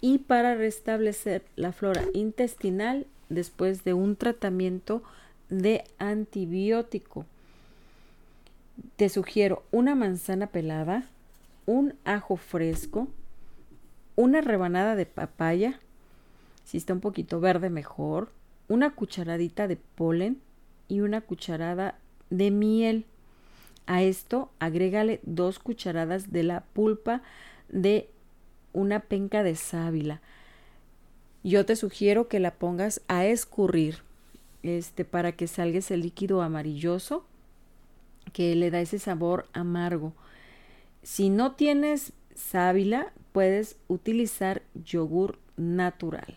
y 0.00 0.18
para 0.18 0.54
restablecer 0.54 1.44
la 1.56 1.72
flora 1.72 2.04
intestinal 2.14 3.08
después 3.28 3.82
de 3.82 3.92
un 3.92 4.14
tratamiento 4.14 5.02
de 5.48 5.82
antibiótico. 5.98 7.26
Te 8.94 9.08
sugiero 9.08 9.64
una 9.72 9.96
manzana 9.96 10.46
pelada, 10.46 11.08
un 11.66 11.94
ajo 12.04 12.36
fresco, 12.36 13.08
una 14.14 14.42
rebanada 14.42 14.94
de 14.94 15.06
papaya, 15.06 15.80
si 16.64 16.76
está 16.76 16.92
un 16.92 17.00
poquito 17.00 17.40
verde 17.40 17.68
mejor, 17.68 18.30
una 18.68 18.94
cucharadita 18.94 19.66
de 19.66 19.74
polen 19.74 20.40
y 20.86 21.00
una 21.00 21.20
cucharada 21.20 21.98
de 22.30 22.52
miel. 22.52 23.06
A 23.86 24.02
esto 24.02 24.50
agrégale 24.58 25.20
dos 25.22 25.58
cucharadas 25.58 26.32
de 26.32 26.42
la 26.42 26.60
pulpa 26.60 27.22
de 27.68 28.08
una 28.72 29.00
penca 29.00 29.42
de 29.42 29.54
sábila. 29.54 30.20
Yo 31.44 31.64
te 31.64 31.76
sugiero 31.76 32.28
que 32.28 32.40
la 32.40 32.54
pongas 32.54 33.00
a 33.06 33.24
escurrir 33.24 34.02
este, 34.62 35.04
para 35.04 35.32
que 35.32 35.46
salga 35.46 35.78
ese 35.78 35.96
líquido 35.96 36.42
amarilloso 36.42 37.24
que 38.32 38.54
le 38.56 38.70
da 38.70 38.80
ese 38.80 38.98
sabor 38.98 39.46
amargo. 39.52 40.12
Si 41.02 41.30
no 41.30 41.52
tienes 41.52 42.12
sábila, 42.34 43.12
puedes 43.32 43.76
utilizar 43.86 44.62
yogur 44.74 45.38
natural. 45.56 46.36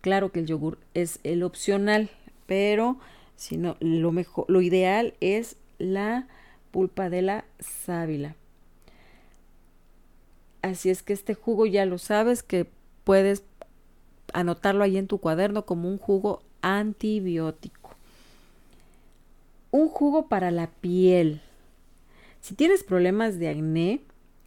Claro 0.00 0.32
que 0.32 0.40
el 0.40 0.46
yogur 0.46 0.78
es 0.94 1.20
el 1.22 1.42
opcional, 1.42 2.10
pero 2.46 2.98
si 3.36 3.56
no, 3.56 3.76
lo 3.78 4.10
mejor, 4.10 4.46
lo 4.48 4.60
ideal 4.60 5.14
es 5.20 5.56
la 5.78 6.26
pulpa 6.70 7.10
de 7.10 7.22
la 7.22 7.44
sábila. 7.58 8.36
Así 10.62 10.90
es 10.90 11.02
que 11.02 11.12
este 11.12 11.34
jugo 11.34 11.66
ya 11.66 11.86
lo 11.86 11.98
sabes 11.98 12.42
que 12.42 12.68
puedes 13.04 13.42
anotarlo 14.32 14.84
ahí 14.84 14.96
en 14.98 15.06
tu 15.06 15.18
cuaderno 15.18 15.64
como 15.64 15.88
un 15.88 15.98
jugo 15.98 16.42
antibiótico. 16.62 17.90
Un 19.70 19.88
jugo 19.88 20.28
para 20.28 20.50
la 20.50 20.68
piel. 20.68 21.40
Si 22.40 22.54
tienes 22.54 22.82
problemas 22.84 23.38
de 23.38 23.48
acné 23.48 24.00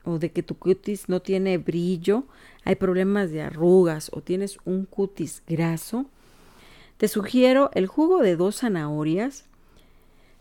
o 0.03 0.17
de 0.17 0.31
que 0.31 0.43
tu 0.43 0.57
cutis 0.57 1.09
no 1.09 1.21
tiene 1.21 1.57
brillo, 1.57 2.25
hay 2.63 2.75
problemas 2.75 3.31
de 3.31 3.41
arrugas 3.41 4.09
o 4.13 4.21
tienes 4.21 4.57
un 4.65 4.85
cutis 4.85 5.43
graso, 5.47 6.05
te 6.97 7.07
sugiero 7.07 7.71
el 7.73 7.87
jugo 7.87 8.21
de 8.21 8.35
dos 8.35 8.57
zanahorias, 8.59 9.45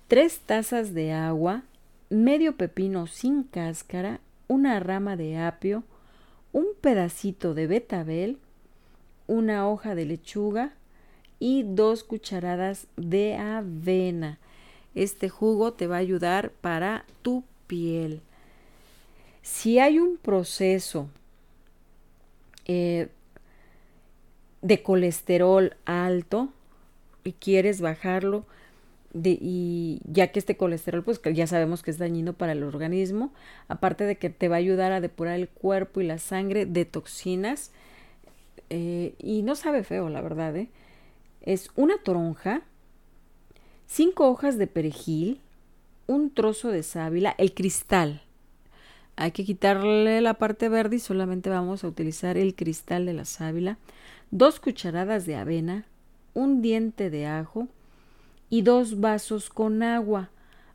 tres 0.09 0.41
tazas 0.41 0.93
de 0.93 1.13
agua, 1.13 1.63
medio 2.11 2.57
pepino 2.57 3.07
sin 3.07 3.45
cáscara, 3.45 4.21
una 4.49 4.81
rama 4.81 5.17
de 5.17 5.39
apio, 5.39 5.85
un 6.53 6.67
pedacito 6.81 7.55
de 7.55 7.69
betabel, 7.69 8.39
una 9.29 9.69
hoja 9.69 9.95
de 9.95 10.05
lechuga 10.05 10.75
y 11.39 11.63
dos 11.63 12.03
cucharadas 12.03 12.89
de 12.97 13.37
avena. 13.37 14.39
Este 14.97 15.29
jugo 15.29 15.73
te 15.73 15.87
va 15.87 15.97
a 15.97 16.01
ayudar 16.01 16.51
para 16.51 17.05
tu 17.23 17.45
piel. 17.69 18.21
Si 19.43 19.79
hay 19.79 20.01
un 20.01 20.17
proceso 20.17 21.09
eh, 22.67 23.09
de 24.63 24.83
colesterol 24.83 25.77
alto 25.85 26.49
y 27.23 27.33
quieres 27.33 27.81
bajarlo, 27.81 28.45
y 29.13 30.01
ya 30.05 30.29
que 30.29 30.39
este 30.39 30.57
colesterol, 30.57 31.03
pues 31.03 31.21
ya 31.33 31.47
sabemos 31.47 31.83
que 31.83 31.91
es 31.91 31.99
dañino 31.99 32.33
para 32.33 32.53
el 32.53 32.63
organismo, 32.63 33.33
aparte 33.69 34.05
de 34.05 34.17
que 34.17 34.31
te 34.31 34.49
va 34.49 34.57
a 34.57 34.59
ayudar 34.59 34.93
a 34.93 35.01
depurar 35.01 35.35
el 35.35 35.49
cuerpo 35.49 36.01
y 36.01 36.07
la 36.07 36.19
sangre 36.19 36.67
de 36.67 36.85
toxinas, 36.85 37.73
eh, 38.71 39.15
y 39.19 39.43
no 39.43 39.57
sabe 39.57 39.83
feo, 39.83 40.09
la 40.09 40.21
verdad, 40.21 40.57
¿eh? 40.57 40.69
es 41.43 41.71
una 41.75 41.99
toronja, 41.99 42.63
cinco 43.87 44.29
hojas 44.29 44.59
de 44.59 44.69
perejil, 44.69 45.41
un 46.07 46.33
trozo 46.33 46.69
de 46.69 46.83
sábila, 46.83 47.35
el 47.39 47.53
cristal. 47.53 48.23
Hay 49.17 49.33
que 49.33 49.45
quitarle 49.45 50.21
la 50.21 50.35
parte 50.35 50.69
verde 50.69 50.97
y 50.97 51.01
solamente 51.01 51.51
vamos 51.51 51.83
a 51.83 51.89
utilizar 51.89 52.39
el 52.39 52.55
cristal 52.55 53.07
de 53.07 53.13
la 53.13 53.25
sábila, 53.25 53.79
dos 54.31 54.61
cucharadas 54.61 55.27
de 55.27 55.37
avena, 55.37 55.85
un 56.33 56.63
diente 56.63 57.11
de 57.11 57.27
ajo, 57.27 57.69
y 58.51 58.63
dos 58.63 59.01
vasos 59.01 59.49
con 59.49 59.83
agua. 59.83 60.29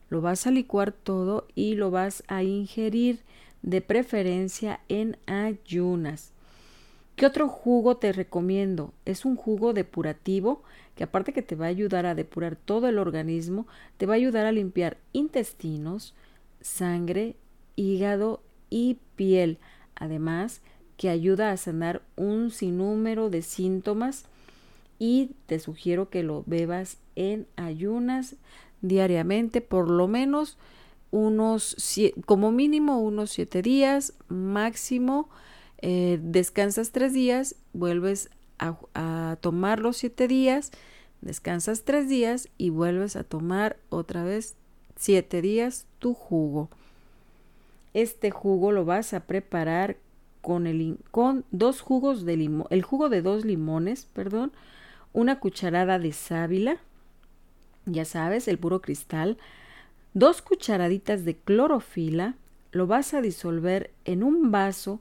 Lo 0.08 0.20
vas 0.20 0.46
a 0.46 0.50
licuar 0.50 0.92
todo 0.92 1.46
y 1.54 1.74
lo 1.74 1.90
vas 1.90 2.24
a 2.26 2.42
ingerir 2.42 3.20
de 3.62 3.80
preferencia 3.82 4.80
en 4.88 5.18
ayunas. 5.26 6.32
¿Qué 7.16 7.26
otro 7.26 7.48
jugo 7.48 7.96
te 7.96 8.12
recomiendo? 8.12 8.92
Es 9.04 9.24
un 9.24 9.36
jugo 9.36 9.72
depurativo 9.72 10.62
que 10.96 11.04
aparte 11.04 11.32
que 11.32 11.42
te 11.42 11.56
va 11.56 11.66
a 11.66 11.68
ayudar 11.68 12.06
a 12.06 12.14
depurar 12.14 12.56
todo 12.56 12.88
el 12.88 12.98
organismo, 12.98 13.66
te 13.96 14.06
va 14.06 14.14
a 14.14 14.16
ayudar 14.16 14.46
a 14.46 14.52
limpiar 14.52 14.96
intestinos, 15.12 16.14
sangre, 16.60 17.36
hígado 17.74 18.42
y 18.70 18.98
piel. 19.16 19.58
Además, 19.94 20.62
que 20.96 21.10
ayuda 21.10 21.50
a 21.50 21.56
sanar 21.56 22.02
un 22.16 22.50
sinnúmero 22.50 23.28
de 23.28 23.42
síntomas 23.42 24.24
y 24.98 25.32
te 25.46 25.58
sugiero 25.58 26.08
que 26.10 26.22
lo 26.22 26.42
bebas 26.46 26.98
en 27.14 27.46
ayunas 27.56 28.36
diariamente, 28.82 29.60
por 29.60 29.90
lo 29.90 30.08
menos 30.08 30.58
unos, 31.10 31.76
como 32.26 32.52
mínimo 32.52 33.00
unos 33.00 33.30
siete 33.30 33.62
días, 33.62 34.14
máximo 34.28 35.28
eh, 35.78 36.18
descansas 36.22 36.90
tres 36.92 37.12
días, 37.12 37.56
vuelves 37.72 38.30
a, 38.58 39.36
tomar 39.40 39.80
los 39.80 39.98
siete 39.98 40.28
días, 40.28 40.72
descansas 41.20 41.84
tres 41.84 42.08
días 42.08 42.48
y 42.56 42.70
vuelves 42.70 43.16
a 43.16 43.24
tomar 43.24 43.76
otra 43.90 44.24
vez 44.24 44.56
siete 44.96 45.42
días 45.42 45.86
tu 45.98 46.14
jugo. 46.14 46.70
Este 47.92 48.30
jugo 48.30 48.72
lo 48.72 48.84
vas 48.84 49.14
a 49.14 49.20
preparar 49.20 49.96
con, 50.40 50.66
el, 50.66 50.98
con 51.10 51.44
dos 51.50 51.80
jugos 51.80 52.24
de 52.24 52.36
limón, 52.36 52.66
el 52.70 52.82
jugo 52.82 53.08
de 53.08 53.22
dos 53.22 53.44
limones, 53.44 54.06
perdón, 54.06 54.52
una 55.16 55.40
cucharada 55.40 55.98
de 55.98 56.12
sábila, 56.12 56.76
ya 57.86 58.04
sabes, 58.04 58.48
el 58.48 58.58
puro 58.58 58.82
cristal, 58.82 59.38
dos 60.12 60.42
cucharaditas 60.42 61.24
de 61.24 61.34
clorofila, 61.36 62.34
lo 62.70 62.86
vas 62.86 63.14
a 63.14 63.22
disolver 63.22 63.92
en 64.04 64.22
un 64.22 64.50
vaso. 64.50 65.00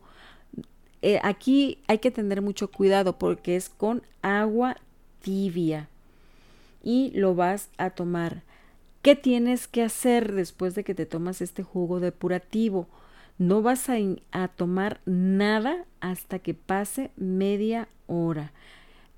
Eh, 1.01 1.19
aquí 1.21 1.80
hay 1.88 1.97
que 1.97 2.12
tener 2.12 2.41
mucho 2.41 2.71
cuidado 2.71 3.19
porque 3.19 3.58
es 3.58 3.67
con 3.67 4.04
agua 4.21 4.78
tibia 5.21 5.89
y 6.82 7.12
lo 7.13 7.36
vas 7.36 7.69
a 7.78 7.89
tomar. 7.89 8.41
¿Qué 9.01 9.17
tienes 9.17 9.67
que 9.67 9.84
hacer 9.84 10.34
después 10.34 10.75
de 10.75 10.86
que 10.86 10.95
te 10.95 11.06
tomas 11.06 11.41
este 11.41 11.62
jugo 11.62 11.99
depurativo? 11.99 12.88
No 13.38 13.62
vas 13.62 13.89
a, 13.89 13.95
a 14.32 14.47
tomar 14.47 15.01
nada 15.06 15.84
hasta 15.99 16.39
que 16.39 16.54
pase 16.54 17.12
media 17.17 17.89
hora 18.08 18.54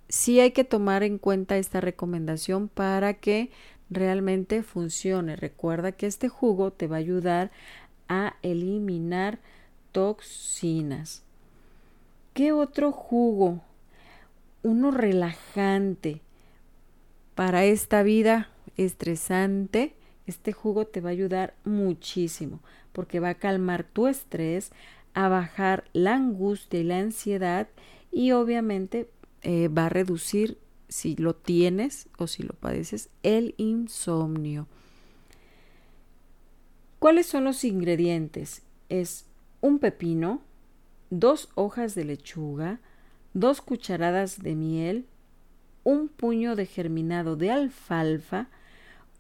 sí 0.10 0.40
hay 0.40 0.52
que 0.52 0.64
tomar 0.64 1.04
en 1.04 1.18
cuenta 1.18 1.58
esta 1.58 1.82
recomendación 1.82 2.70
para 2.70 3.16
que 3.16 3.52
realmente 3.90 4.64
funcione. 4.64 5.36
Recuerda 5.36 5.92
que 5.92 6.08
este 6.08 6.30
jugo 6.30 6.72
te 6.72 6.88
va 6.88 6.98
a 6.98 7.00
ayudar 7.00 7.52
a 8.08 8.36
eliminar 8.42 9.40
toxinas. 9.92 11.24
¿Qué 12.34 12.52
otro 12.52 12.92
jugo? 12.92 13.62
Uno 14.64 14.92
relajante 14.92 16.22
para 17.36 17.66
esta 17.66 18.04
vida 18.04 18.50
estresante. 18.78 19.96
Este 20.26 20.52
jugo 20.52 20.86
te 20.86 21.02
va 21.02 21.10
a 21.10 21.14
ayudar 21.14 21.56
muchísimo 21.64 22.60
porque 22.92 23.20
va 23.20 23.30
a 23.30 23.36
calmar 23.36 23.84
tu 23.84 24.08
estrés, 24.08 24.72
a 25.14 25.30
bajar 25.30 25.86
la 25.94 26.16
angustia 26.16 26.80
y 26.80 26.84
la 26.84 27.00
ansiedad 27.00 27.68
y 28.12 28.32
obviamente 28.32 29.10
eh, 29.42 29.68
va 29.68 29.86
a 29.86 29.90
reducir 29.90 30.58
si 30.90 31.16
lo 31.16 31.36
tienes 31.36 32.08
o 32.18 32.28
si 32.28 32.44
lo 32.44 32.54
padeces, 32.54 33.10
el 33.24 33.54
insomnio. 33.58 34.68
¿Cuáles 37.00 37.28
son 37.28 37.44
los 37.44 37.64
ingredientes? 37.64 38.64
Es 38.90 39.26
un 39.62 39.80
pepino, 39.80 40.42
dos 41.10 41.50
hojas 41.56 41.94
de 41.96 42.06
lechuga, 42.06 42.80
dos 43.34 43.62
cucharadas 43.62 44.42
de 44.42 44.56
miel, 44.56 45.06
un 45.84 46.08
puño 46.08 46.56
de 46.56 46.66
germinado 46.66 47.36
de 47.36 47.52
alfalfa, 47.52 48.48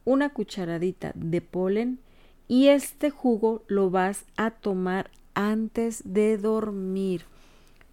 una 0.05 0.29
cucharadita 0.29 1.11
de 1.15 1.41
polen 1.41 1.99
y 2.47 2.67
este 2.67 3.09
jugo 3.09 3.63
lo 3.67 3.89
vas 3.89 4.25
a 4.37 4.51
tomar 4.51 5.11
antes 5.33 6.01
de 6.05 6.37
dormir 6.37 7.25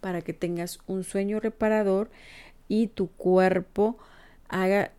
para 0.05 0.21
que 0.21 0.33
tengas 0.33 0.81
un 0.85 1.03
sueño 1.03 1.39
reparador 1.39 2.11
y 2.67 2.89
tu 2.89 3.07
cuerpo 3.07 3.97
haga 4.49 4.91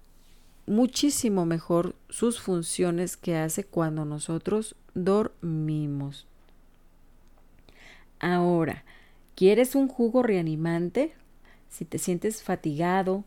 muchísimo 0.66 1.46
mejor 1.46 1.94
sus 2.08 2.40
funciones 2.40 3.16
que 3.16 3.36
hace 3.36 3.62
cuando 3.62 4.04
nosotros 4.04 4.74
dormimos. 4.94 6.26
Ahora, 8.18 8.82
¿quieres 9.36 9.76
un 9.76 9.86
jugo 9.86 10.24
reanimante? 10.24 11.14
Si 11.68 11.84
te 11.84 11.98
sientes 11.98 12.42
fatigado, 12.42 13.22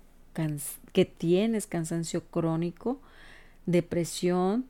que 0.92 1.06
tienes 1.06 1.66
cansancio 1.66 2.26
crónico, 2.26 3.00
depresión, 3.68 4.66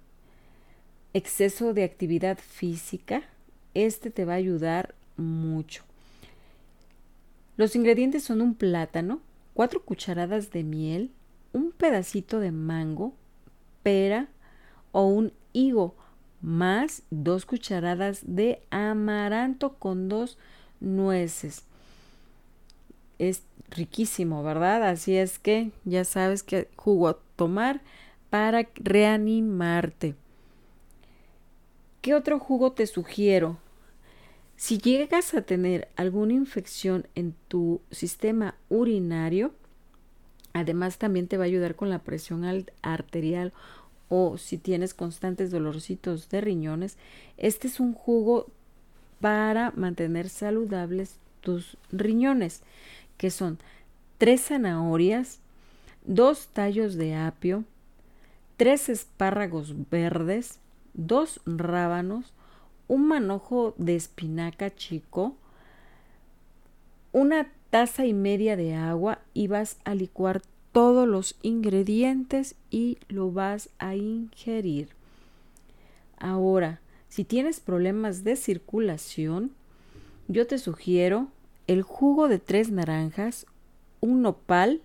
exceso 1.15 1.73
de 1.73 1.85
actividad 1.85 2.37
física, 2.37 3.23
este 3.73 4.11
te 4.11 4.25
va 4.25 4.33
a 4.33 4.35
ayudar 4.35 4.93
mucho. 5.17 5.88
Los 7.59 7.75
ingredientes 7.75 8.23
son 8.23 8.39
un 8.39 8.55
plátano, 8.55 9.19
cuatro 9.53 9.83
cucharadas 9.83 10.49
de 10.49 10.63
miel, 10.63 11.11
un 11.51 11.73
pedacito 11.73 12.39
de 12.39 12.53
mango, 12.53 13.13
pera 13.83 14.29
o 14.93 15.03
un 15.07 15.33
higo, 15.51 15.93
más 16.41 17.03
dos 17.09 17.45
cucharadas 17.45 18.21
de 18.23 18.61
amaranto 18.69 19.73
con 19.73 20.07
dos 20.07 20.37
nueces. 20.79 21.63
Es 23.17 23.43
riquísimo, 23.71 24.41
¿verdad? 24.41 24.87
Así 24.87 25.17
es 25.17 25.37
que 25.37 25.71
ya 25.83 26.05
sabes 26.05 26.43
qué 26.43 26.69
jugo 26.77 27.15
tomar 27.35 27.81
para 28.29 28.69
reanimarte. 28.75 30.15
¿Qué 31.99 32.15
otro 32.15 32.39
jugo 32.39 32.71
te 32.71 32.87
sugiero? 32.87 33.57
Si 34.59 34.77
llegas 34.77 35.33
a 35.35 35.41
tener 35.41 35.87
alguna 35.95 36.33
infección 36.33 37.07
en 37.15 37.33
tu 37.47 37.79
sistema 37.91 38.55
urinario, 38.67 39.53
además 40.51 40.97
también 40.97 41.29
te 41.29 41.37
va 41.37 41.45
a 41.45 41.47
ayudar 41.47 41.75
con 41.75 41.89
la 41.89 41.99
presión 41.99 42.43
arterial 42.81 43.53
o 44.09 44.37
si 44.37 44.57
tienes 44.57 44.93
constantes 44.93 45.49
dolorcitos 45.49 46.27
de 46.27 46.41
riñones, 46.41 46.97
este 47.37 47.69
es 47.69 47.79
un 47.79 47.93
jugo 47.93 48.47
para 49.21 49.71
mantener 49.77 50.27
saludables 50.27 51.15
tus 51.39 51.77
riñones, 51.93 52.61
que 53.17 53.31
son 53.31 53.59
tres 54.17 54.47
zanahorias, 54.47 55.39
dos 56.03 56.49
tallos 56.49 56.95
de 56.95 57.15
apio, 57.15 57.63
tres 58.57 58.89
espárragos 58.89 59.73
verdes, 59.89 60.59
dos 60.93 61.39
rábanos, 61.45 62.33
un 62.89 63.07
manojo 63.07 63.75
de 63.77 63.95
espinaca 63.95 64.75
chico, 64.75 65.37
una 67.13 67.47
taza 67.69 68.05
y 68.05 68.13
media 68.13 68.57
de 68.57 68.75
agua 68.75 69.19
y 69.33 69.47
vas 69.47 69.77
a 69.85 69.95
licuar 69.95 70.41
todos 70.71 71.07
los 71.07 71.37
ingredientes 71.41 72.55
y 72.69 72.97
lo 73.07 73.31
vas 73.31 73.69
a 73.79 73.95
ingerir. 73.95 74.89
Ahora, 76.17 76.81
si 77.07 77.23
tienes 77.23 77.59
problemas 77.59 78.23
de 78.23 78.35
circulación, 78.35 79.51
yo 80.27 80.47
te 80.47 80.57
sugiero 80.57 81.27
el 81.67 81.83
jugo 81.83 82.27
de 82.27 82.39
tres 82.39 82.71
naranjas, 82.71 83.45
un 84.01 84.23
nopal 84.23 84.81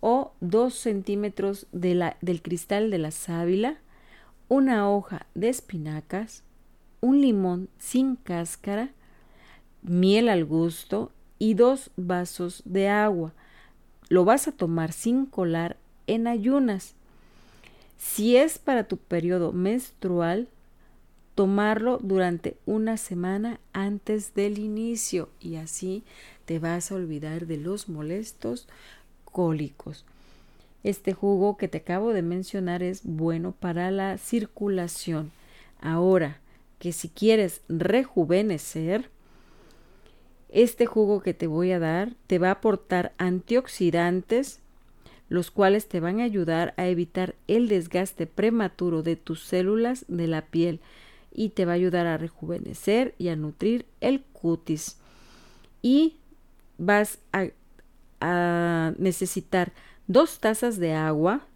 o 0.00 0.32
dos 0.40 0.74
centímetros 0.74 1.66
de 1.70 2.14
del 2.20 2.42
cristal 2.42 2.90
de 2.90 2.98
la 2.98 3.12
sábila, 3.12 3.78
una 4.48 4.90
hoja 4.90 5.26
de 5.34 5.48
espinacas, 5.48 6.42
un 7.02 7.20
limón 7.20 7.68
sin 7.78 8.16
cáscara, 8.16 8.90
miel 9.82 10.28
al 10.28 10.46
gusto 10.46 11.10
y 11.38 11.54
dos 11.54 11.90
vasos 11.96 12.62
de 12.64 12.88
agua. 12.88 13.34
Lo 14.08 14.24
vas 14.24 14.48
a 14.48 14.52
tomar 14.52 14.92
sin 14.92 15.26
colar 15.26 15.76
en 16.06 16.28
ayunas. 16.28 16.94
Si 17.98 18.36
es 18.36 18.58
para 18.58 18.84
tu 18.84 18.96
periodo 18.96 19.52
menstrual, 19.52 20.48
tomarlo 21.34 21.98
durante 21.98 22.56
una 22.66 22.96
semana 22.96 23.58
antes 23.72 24.34
del 24.34 24.58
inicio 24.58 25.28
y 25.40 25.56
así 25.56 26.04
te 26.44 26.60
vas 26.60 26.92
a 26.92 26.94
olvidar 26.94 27.46
de 27.46 27.56
los 27.56 27.88
molestos 27.88 28.68
cólicos. 29.24 30.04
Este 30.84 31.14
jugo 31.14 31.56
que 31.56 31.66
te 31.66 31.78
acabo 31.78 32.12
de 32.12 32.22
mencionar 32.22 32.82
es 32.82 33.00
bueno 33.02 33.52
para 33.52 33.90
la 33.90 34.18
circulación. 34.18 35.32
Ahora 35.80 36.38
que 36.82 36.90
si 36.90 37.08
quieres 37.08 37.60
rejuvenecer, 37.68 39.08
este 40.48 40.84
jugo 40.84 41.20
que 41.20 41.32
te 41.32 41.46
voy 41.46 41.70
a 41.70 41.78
dar 41.78 42.16
te 42.26 42.40
va 42.40 42.48
a 42.48 42.54
aportar 42.54 43.12
antioxidantes, 43.18 44.58
los 45.28 45.52
cuales 45.52 45.86
te 45.86 46.00
van 46.00 46.18
a 46.18 46.24
ayudar 46.24 46.74
a 46.76 46.88
evitar 46.88 47.36
el 47.46 47.68
desgaste 47.68 48.26
prematuro 48.26 49.04
de 49.04 49.14
tus 49.14 49.44
células 49.44 50.04
de 50.08 50.26
la 50.26 50.46
piel 50.46 50.80
y 51.30 51.50
te 51.50 51.66
va 51.66 51.70
a 51.70 51.76
ayudar 51.76 52.08
a 52.08 52.18
rejuvenecer 52.18 53.14
y 53.16 53.28
a 53.28 53.36
nutrir 53.36 53.86
el 54.00 54.20
cutis. 54.20 54.98
Y 55.82 56.16
vas 56.78 57.20
a, 57.32 57.44
a 58.20 58.92
necesitar 58.98 59.72
dos 60.08 60.40
tazas 60.40 60.80
de 60.80 60.94
agua, 60.94 61.46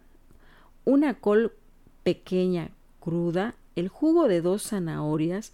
una 0.85 1.15
col 1.15 1.51
pequeña 2.05 2.69
cruda, 3.01 3.55
el 3.77 3.89
jugo 3.89 4.27
de 4.27 4.41
dos 4.41 4.63
zanahorias, 4.63 5.51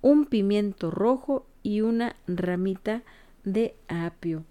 un 0.00 0.24
pimiento 0.24 0.90
rojo 0.90 1.46
y 1.62 1.82
una 1.82 2.16
ramita 2.26 3.02
de 3.44 3.74
apio. 3.86 4.44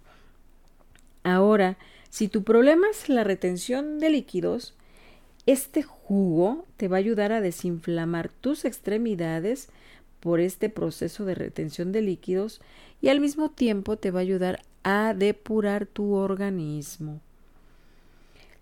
Ahora, 1.24 1.78
si 2.10 2.28
tu 2.28 2.44
problema 2.44 2.88
es 2.90 3.10
la 3.10 3.24
retención 3.24 4.00
de 4.00 4.12
líquidos, 4.12 4.76
este 5.48 5.82
jugo 5.82 6.66
te 6.78 6.88
va 6.88 6.98
a 6.98 7.00
ayudar 7.00 7.32
a 7.32 7.42
desinflamar 7.42 8.30
tus 8.30 8.64
extremidades 8.64 9.70
por 10.20 10.40
este 10.40 10.70
proceso 10.70 11.26
de 11.26 11.36
retención 11.36 11.92
de 11.92 12.02
líquidos 12.02 12.62
y 13.02 13.10
al 13.10 13.20
mismo 13.20 13.50
tiempo 13.50 13.98
te 13.98 14.12
va 14.12 14.20
a 14.20 14.22
ayudar 14.22 14.62
a 14.84 15.16
depurar 15.16 15.88
tu 15.88 16.14
organismo. 16.14 17.22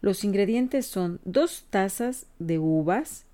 Los 0.01 0.23
ingredientes 0.23 0.85
son 0.85 1.19
dos 1.25 1.65
tazas 1.69 2.27
de 2.39 2.59
uvas, 2.59 3.25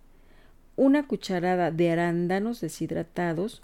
una 0.80 1.06
cucharada 1.06 1.72
de 1.72 1.92
arándanos 1.92 2.62
deshidratados, 2.62 3.62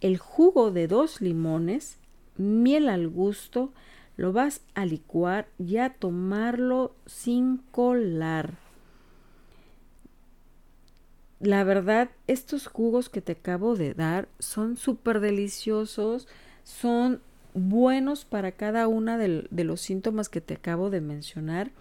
el 0.00 0.16
jugo 0.16 0.70
de 0.70 0.88
dos 0.88 1.20
limones, 1.20 1.98
miel 2.38 2.88
al 2.88 3.08
gusto, 3.08 3.70
lo 4.16 4.32
vas 4.32 4.62
a 4.74 4.86
licuar 4.86 5.46
y 5.58 5.76
a 5.76 5.90
tomarlo 5.90 6.94
sin 7.04 7.58
colar. 7.70 8.54
La 11.38 11.64
verdad, 11.64 12.08
estos 12.28 12.66
jugos 12.66 13.10
que 13.10 13.20
te 13.20 13.32
acabo 13.32 13.76
de 13.76 13.92
dar 13.92 14.28
son 14.38 14.78
súper 14.78 15.20
deliciosos, 15.20 16.28
son 16.62 17.20
buenos 17.52 18.24
para 18.24 18.52
cada 18.52 18.88
uno 18.88 19.18
de, 19.18 19.46
de 19.50 19.64
los 19.64 19.82
síntomas 19.82 20.30
que 20.30 20.40
te 20.40 20.54
acabo 20.54 20.88
de 20.88 21.02
mencionar 21.02 21.72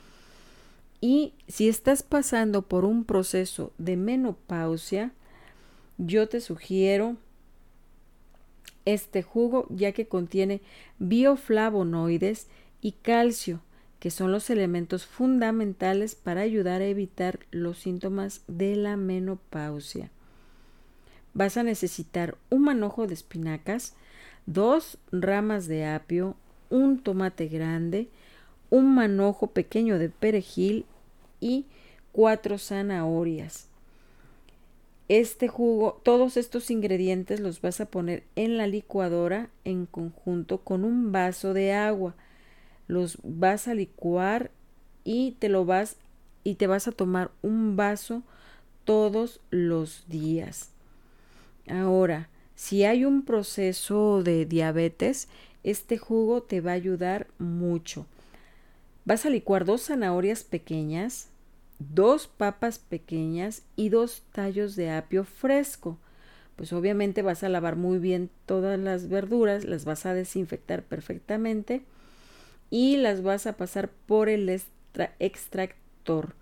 y 1.05 1.33
si 1.49 1.67
estás 1.67 2.01
pasando 2.01 2.61
por 2.61 2.85
un 2.85 3.03
proceso 3.03 3.73
de 3.77 3.97
menopausia, 3.97 5.11
yo 5.97 6.29
te 6.29 6.39
sugiero 6.39 7.17
este 8.85 9.21
jugo 9.21 9.67
ya 9.69 9.91
que 9.91 10.07
contiene 10.07 10.61
bioflavonoides 10.99 12.47
y 12.79 12.93
calcio, 12.93 13.59
que 13.99 14.11
son 14.11 14.31
los 14.31 14.49
elementos 14.49 15.05
fundamentales 15.05 16.15
para 16.15 16.39
ayudar 16.39 16.79
a 16.79 16.85
evitar 16.87 17.39
los 17.51 17.79
síntomas 17.79 18.43
de 18.47 18.77
la 18.77 18.95
menopausia. 18.95 20.09
Vas 21.33 21.57
a 21.57 21.63
necesitar 21.63 22.37
un 22.49 22.61
manojo 22.61 23.07
de 23.07 23.15
espinacas, 23.15 23.93
dos 24.45 24.97
ramas 25.11 25.67
de 25.67 25.85
apio, 25.85 26.37
un 26.69 27.03
tomate 27.03 27.49
grande, 27.49 28.07
un 28.69 28.95
manojo 28.95 29.47
pequeño 29.47 29.99
de 29.99 30.07
perejil 30.07 30.85
y 31.43 31.65
cuatro 32.13 32.58
zanahorias. 32.58 33.67
Este 35.10 35.49
jugo, 35.49 35.99
todos 36.03 36.38
estos 36.38 36.71
ingredientes 36.71 37.41
los 37.41 37.60
vas 37.60 37.82
a 37.82 37.86
poner 37.86 38.23
en 38.38 38.58
la 38.58 38.65
licuadora 38.67 39.49
en 39.65 39.86
conjunto 39.86 40.60
con 40.60 40.86
un 40.86 41.12
vaso 41.12 41.53
de 41.53 41.73
agua. 41.73 42.15
Los 42.88 43.17
vas 43.23 43.67
a 43.67 43.73
licuar 43.73 44.51
y 45.03 45.32
te 45.39 45.49
lo 45.49 45.65
vas 45.65 45.97
y 46.45 46.56
te 46.56 46.67
vas 46.67 46.88
a 46.88 46.93
tomar 46.93 47.32
un 47.41 47.75
vaso 47.75 48.23
todos 48.86 49.41
los 49.49 50.06
días. 50.08 50.69
Ahora, 51.67 52.29
si 52.56 52.86
hay 52.86 53.03
un 53.03 53.23
proceso 53.23 54.23
de 54.23 54.45
diabetes, 54.45 55.27
este 55.63 55.97
jugo 55.97 56.41
te 56.41 56.62
va 56.62 56.71
a 56.71 56.75
ayudar 56.75 57.27
mucho. 57.38 58.06
Vas 59.06 59.25
a 59.25 59.29
licuar 59.29 59.65
dos 59.65 59.84
zanahorias 59.84 60.45
pequeñas, 60.45 61.27
dos 61.93 62.27
papas 62.27 62.79
pequeñas 62.79 63.63
y 63.75 63.89
dos 63.89 64.23
tallos 64.31 64.75
de 64.75 64.91
apio 64.91 65.23
fresco. 65.23 65.97
Pues 66.55 66.71
obviamente 66.71 67.21
vas 67.21 67.43
a 67.43 67.49
lavar 67.49 67.75
muy 67.75 67.97
bien 67.97 68.29
todas 68.45 68.79
las 68.79 69.09
verduras, 69.09 69.65
las 69.65 69.85
vas 69.85 70.05
a 70.05 70.13
desinfectar 70.13 70.83
perfectamente 70.83 71.81
y 72.69 72.97
las 72.97 73.23
vas 73.23 73.47
a 73.47 73.57
pasar 73.57 73.89
por 74.07 74.29
el 74.29 74.61
extractor. 75.19 76.35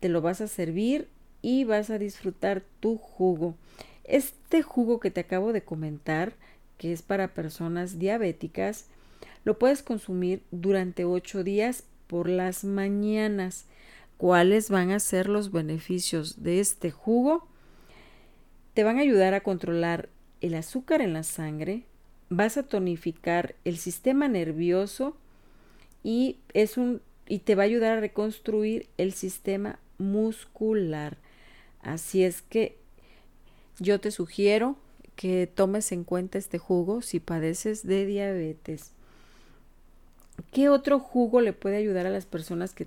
Te 0.00 0.08
lo 0.08 0.20
vas 0.20 0.40
a 0.40 0.48
servir 0.48 1.08
y 1.42 1.64
vas 1.64 1.90
a 1.90 1.98
disfrutar 1.98 2.62
tu 2.80 2.96
jugo. 2.96 3.54
Este 4.04 4.62
jugo 4.62 4.98
que 5.00 5.10
te 5.10 5.20
acabo 5.20 5.52
de 5.52 5.62
comentar, 5.62 6.32
que 6.78 6.92
es 6.92 7.02
para 7.02 7.34
personas 7.34 7.98
diabéticas, 7.98 8.86
lo 9.44 9.58
puedes 9.58 9.82
consumir 9.82 10.42
durante 10.50 11.04
8 11.04 11.44
días 11.44 11.84
por 12.06 12.28
las 12.28 12.64
mañanas. 12.64 13.66
¿Cuáles 14.20 14.68
van 14.68 14.90
a 14.90 15.00
ser 15.00 15.30
los 15.30 15.50
beneficios 15.50 16.42
de 16.42 16.60
este 16.60 16.90
jugo? 16.90 17.48
Te 18.74 18.84
van 18.84 18.98
a 18.98 19.00
ayudar 19.00 19.32
a 19.32 19.40
controlar 19.40 20.10
el 20.42 20.56
azúcar 20.56 21.00
en 21.00 21.14
la 21.14 21.22
sangre, 21.22 21.84
vas 22.28 22.58
a 22.58 22.64
tonificar 22.64 23.54
el 23.64 23.78
sistema 23.78 24.28
nervioso 24.28 25.16
y 26.04 26.36
es 26.52 26.76
un 26.76 27.00
y 27.28 27.38
te 27.38 27.54
va 27.54 27.62
a 27.62 27.64
ayudar 27.64 27.96
a 27.96 28.00
reconstruir 28.00 28.90
el 28.98 29.14
sistema 29.14 29.78
muscular. 29.96 31.16
Así 31.80 32.22
es 32.22 32.42
que 32.42 32.76
yo 33.78 34.00
te 34.00 34.10
sugiero 34.10 34.76
que 35.16 35.46
tomes 35.46 35.92
en 35.92 36.04
cuenta 36.04 36.36
este 36.36 36.58
jugo 36.58 37.00
si 37.00 37.20
padeces 37.20 37.86
de 37.86 38.04
diabetes. 38.04 38.92
¿Qué 40.52 40.68
otro 40.68 40.98
jugo 40.98 41.40
le 41.40 41.54
puede 41.54 41.76
ayudar 41.76 42.04
a 42.04 42.10
las 42.10 42.26
personas 42.26 42.74
que, 42.74 42.86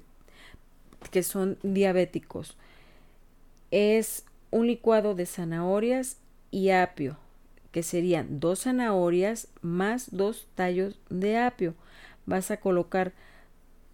que 1.10 1.24
son 1.24 1.58
diabéticos? 1.63 2.58
Es 3.72 4.26
un 4.52 4.68
licuado 4.68 5.16
de 5.16 5.26
zanahorias 5.26 6.18
y 6.52 6.70
apio, 6.70 7.18
que 7.72 7.84
serían 7.84 8.39
dos 8.39 8.63
zanahorias 8.63 9.48
más 9.62 10.16
dos 10.16 10.48
tallos 10.56 11.00
de 11.10 11.38
apio. 11.38 11.74
Vas 12.26 12.52
a 12.52 12.58
colocar 12.58 13.13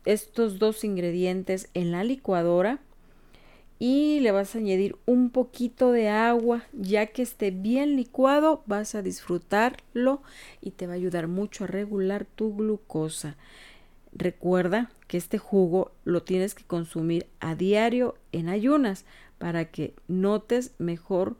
estos 0.05 0.59
dos 0.59 0.83
ingredientes 0.83 1.69
en 1.73 1.91
la 1.91 2.03
licuadora 2.03 2.79
y 3.79 4.19
le 4.19 4.31
vas 4.31 4.53
a 4.53 4.57
añadir 4.57 4.97
un 5.05 5.29
poquito 5.29 5.93
de 5.93 6.09
agua 6.09 6.63
ya 6.73 7.07
que 7.07 7.21
esté 7.21 7.51
bien 7.51 7.95
licuado 7.95 8.61
vas 8.65 8.93
a 8.93 9.01
disfrutarlo 9.01 10.21
y 10.61 10.71
te 10.71 10.85
va 10.85 10.93
a 10.93 10.95
ayudar 10.97 11.27
mucho 11.27 11.63
a 11.63 11.67
regular 11.67 12.25
tu 12.25 12.53
glucosa 12.55 13.37
recuerda 14.13 14.91
que 15.07 15.17
este 15.17 15.37
jugo 15.37 15.91
lo 16.03 16.23
tienes 16.23 16.55
que 16.55 16.63
consumir 16.63 17.27
a 17.39 17.55
diario 17.55 18.15
en 18.31 18.49
ayunas 18.49 19.05
para 19.37 19.65
que 19.65 19.93
notes 20.07 20.71
mejor 20.77 21.37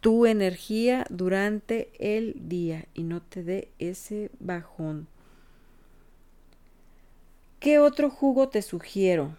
tu 0.00 0.26
energía 0.26 1.04
durante 1.10 1.90
el 1.98 2.48
día 2.48 2.86
y 2.94 3.02
no 3.02 3.20
te 3.20 3.42
dé 3.42 3.68
ese 3.78 4.30
bajón 4.38 5.08
¿Qué 7.60 7.80
otro 7.80 8.08
jugo 8.08 8.48
te 8.48 8.62
sugiero? 8.62 9.36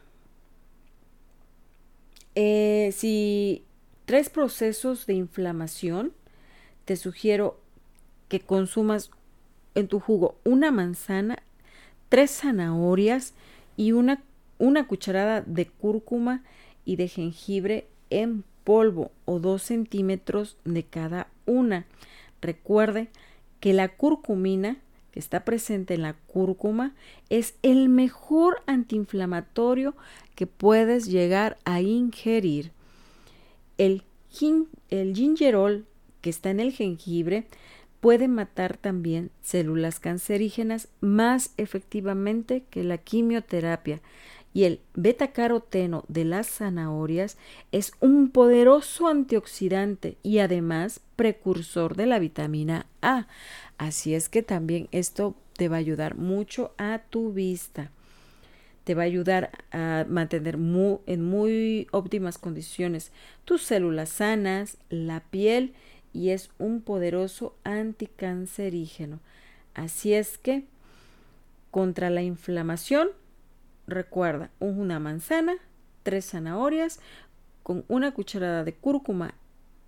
Eh, 2.36 2.93
si 2.93 3.63
tres 4.06 4.30
procesos 4.30 5.06
de 5.06 5.13
inflamación, 5.13 6.12
te 6.84 6.98
sugiero 6.98 7.62
que 8.28 8.41
consumas 8.41 9.10
en 9.74 9.88
tu 9.88 10.02
jugo 10.02 10.38
una 10.43 10.72
manzana, 10.72 11.41
tres 12.10 12.32
zanahorias 12.41 13.34
y 13.78 13.93
una, 13.93 14.22
una 14.58 14.88
cucharada 14.88 15.41
de 15.41 15.67
cúrcuma 15.67 16.43
y 16.86 16.95
de 16.95 17.08
jengibre 17.08 17.88
en 18.10 18.43
polvo 18.63 19.12
o 19.26 19.39
dos 19.39 19.63
centímetros 19.63 20.58
de 20.65 20.84
cada 20.84 21.28
una. 21.45 21.86
Recuerde 22.41 23.10
que 23.60 23.74
la 23.74 23.89
curcumina 23.89 24.78
que 25.12 25.19
está 25.19 25.43
presente 25.43 25.95
en 25.95 26.04
la 26.04 26.13
cúrcuma 26.13 26.93
es 27.30 27.56
el 27.63 27.89
mejor 27.89 28.62
antiinflamatorio 28.67 29.95
que 30.36 30.48
puedes 30.48 31.08
llegar 31.08 31.58
a 31.65 31.82
ingerir. 31.82 32.72
El, 33.78 34.04
el 34.89 35.15
gingerol 35.15 35.86
que 36.22 36.30
está 36.30 36.50
en 36.52 36.60
el 36.60 36.72
jengibre 36.72 37.45
puede 37.99 38.27
matar 38.27 38.77
también 38.77 39.31
células 39.41 39.99
cancerígenas 39.99 40.88
más 41.01 41.53
efectivamente 41.57 42.63
que 42.69 42.83
la 42.83 42.97
quimioterapia 42.97 44.01
y 44.53 44.63
el 44.63 44.79
betacaroteno 44.95 46.05
de 46.07 46.25
las 46.25 46.47
zanahorias 46.47 47.38
es 47.71 47.91
un 47.99 48.29
poderoso 48.29 49.07
antioxidante 49.07 50.17
y 50.23 50.39
además 50.39 51.01
precursor 51.15 51.95
de 51.95 52.07
la 52.07 52.19
vitamina 52.19 52.88
A. 53.01 53.27
Así 53.77 54.15
es 54.15 54.27
que 54.27 54.41
también 54.41 54.88
esto 54.91 55.35
te 55.55 55.69
va 55.69 55.75
a 55.75 55.79
ayudar 55.79 56.15
mucho 56.15 56.73
a 56.77 57.01
tu 57.09 57.31
vista. 57.31 57.91
Te 58.85 58.95
va 58.95 59.03
a 59.03 59.05
ayudar 59.05 59.51
a 59.71 60.05
mantener 60.09 60.55
en 60.55 61.23
muy 61.23 61.88
óptimas 61.91 62.39
condiciones 62.39 63.12
tus 63.45 63.62
células 63.62 64.09
sanas, 64.09 64.77
la 64.89 65.19
piel 65.19 65.73
y 66.13 66.30
es 66.30 66.50
un 66.58 66.82
poderoso 66.82 67.56
anticancerígeno. 67.63 69.19
Así 69.74 70.13
es 70.13 70.38
que 70.38 70.65
contra 71.72 72.10
la 72.10 72.22
inflamación 72.22 73.10
Recuerda, 73.89 74.52
una 74.60 75.00
manzana, 75.00 75.56
tres 76.04 76.30
zanahorias 76.30 77.00
con 77.63 77.86
una 77.88 78.13
cucharada 78.13 78.63
de 78.63 78.76
cúrcuma 78.76 79.34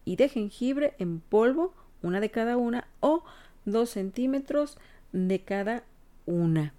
y 0.05 0.15
de 0.15 0.27
jengibre 0.27 0.95
en 0.97 1.19
polvo, 1.19 1.75
una 2.01 2.19
de 2.19 2.31
cada 2.31 2.57
una, 2.57 2.87
o 2.99 3.23
dos 3.65 3.91
centímetros 3.91 4.79
de 5.11 5.41
cada 5.41 5.83
una. 6.25 6.73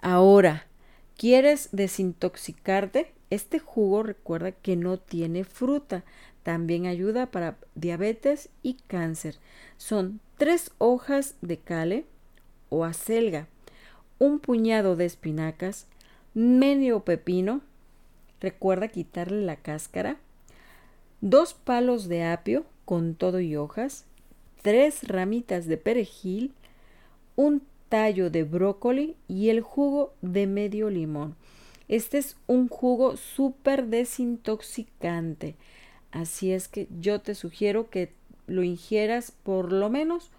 Ahora, 0.00 0.66
¿quieres 1.16 1.68
desintoxicarte? 1.70 3.12
Este 3.30 3.58
jugo 3.58 4.02
recuerda 4.02 4.52
que 4.52 4.76
no 4.76 4.98
tiene 4.98 5.44
fruta. 5.44 6.04
También 6.42 6.86
ayuda 6.86 7.26
para 7.26 7.58
diabetes 7.74 8.48
y 8.62 8.74
cáncer. 8.86 9.36
Son 9.76 10.20
tres 10.38 10.70
hojas 10.78 11.34
de 11.42 11.58
cale 11.58 12.06
o 12.70 12.84
acelga, 12.84 13.48
un 14.18 14.38
puñado 14.38 14.96
de 14.96 15.04
espinacas, 15.04 15.86
medio 16.34 17.00
pepino, 17.00 17.60
recuerda 18.40 18.88
quitarle 18.88 19.44
la 19.44 19.56
cáscara, 19.56 20.16
dos 21.20 21.54
palos 21.54 22.08
de 22.08 22.24
apio 22.24 22.64
con 22.84 23.14
todo 23.14 23.40
y 23.40 23.56
hojas, 23.56 24.04
tres 24.62 25.06
ramitas 25.06 25.66
de 25.66 25.76
perejil, 25.76 26.54
un 27.36 27.62
tallo 27.88 28.30
de 28.30 28.44
brócoli 28.44 29.16
y 29.28 29.48
el 29.48 29.60
jugo 29.60 30.14
de 30.22 30.46
medio 30.46 30.90
limón. 30.90 31.36
Este 31.88 32.18
es 32.18 32.36
un 32.46 32.68
jugo 32.68 33.16
súper 33.16 33.86
desintoxicante, 33.86 35.56
así 36.12 36.52
es 36.52 36.68
que 36.68 36.86
yo 37.00 37.20
te 37.20 37.34
sugiero 37.34 37.90
que 37.90 38.12
lo 38.46 38.62
ingieras 38.62 39.32
por 39.42 39.72
lo 39.72 39.90
menos 39.90 40.30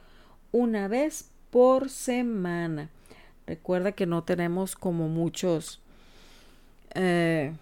una 0.51 0.87
vez 0.87 1.29
por 1.49 1.89
semana. 1.89 2.89
Recuerda 3.47 3.91
que 3.91 4.05
no 4.05 4.23
tenemos 4.23 4.75
como 4.75 5.09
muchos 5.09 5.81
eh, 6.95 7.53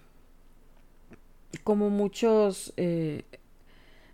como 1.64 1.90
muchos, 1.90 2.72
eh, 2.76 3.24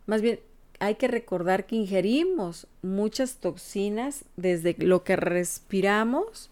más 0.06 0.22
bien 0.22 0.40
hay 0.80 0.96
que 0.96 1.08
recordar 1.08 1.66
que 1.66 1.76
ingerimos 1.76 2.66
muchas 2.82 3.36
toxinas 3.36 4.24
desde 4.36 4.76
lo 4.78 5.04
que 5.04 5.16
respiramos, 5.16 6.50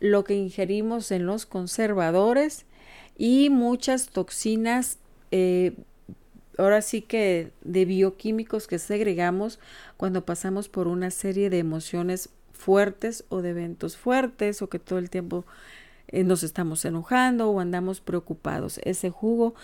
lo 0.00 0.24
que 0.24 0.34
ingerimos 0.34 1.10
en 1.10 1.26
los 1.26 1.46
conservadores 1.46 2.64
y 3.16 3.50
muchas 3.50 4.08
toxinas, 4.08 4.98
eh, 5.30 5.74
ahora 6.58 6.82
sí 6.82 7.02
que 7.02 7.52
de 7.62 7.84
bioquímicos 7.84 8.66
que 8.66 8.78
segregamos 8.78 9.58
cuando 9.96 10.24
pasamos 10.24 10.68
por 10.68 10.86
una 10.86 11.10
serie 11.10 11.50
de 11.50 11.58
emociones 11.58 12.30
fuertes 12.52 13.24
o 13.28 13.42
de 13.42 13.50
eventos 13.50 13.96
fuertes 13.96 14.62
o 14.62 14.68
que 14.68 14.78
todo 14.78 14.98
el 14.98 15.10
tiempo 15.10 15.44
eh, 16.08 16.24
nos 16.24 16.42
estamos 16.42 16.84
enojando 16.84 17.50
o 17.50 17.60
andamos 17.60 18.00
preocupados. 18.00 18.80
Ese 18.84 19.10
jugo 19.10 19.54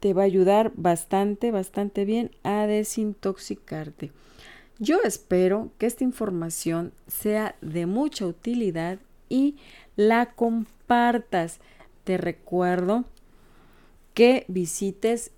te 0.00 0.14
va 0.14 0.22
a 0.22 0.26
ayudar 0.26 0.72
bastante, 0.76 1.50
bastante 1.50 2.04
bien 2.04 2.30
a 2.42 2.66
desintoxicarte. 2.66 4.12
Yo 4.80 5.00
espero 5.02 5.70
que 5.78 5.86
esta 5.86 6.04
información 6.04 6.92
sea 7.08 7.56
de 7.60 7.86
mucha 7.86 8.26
utilidad 8.26 8.98
y 9.28 9.56
la 9.96 10.26
compartas. 10.26 11.58
Te 12.04 12.16
recuerdo 12.16 13.04
que 14.14 14.44
visites 14.46 15.32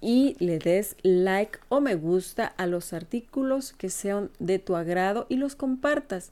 y 0.00 0.36
le 0.38 0.58
des 0.58 0.96
like 1.02 1.58
o 1.68 1.80
me 1.80 1.96
gusta 1.96 2.46
a 2.46 2.66
los 2.66 2.92
artículos 2.92 3.72
que 3.72 3.90
sean 3.90 4.30
de 4.38 4.60
tu 4.60 4.76
agrado 4.76 5.26
y 5.28 5.36
los 5.36 5.56
compartas. 5.56 6.30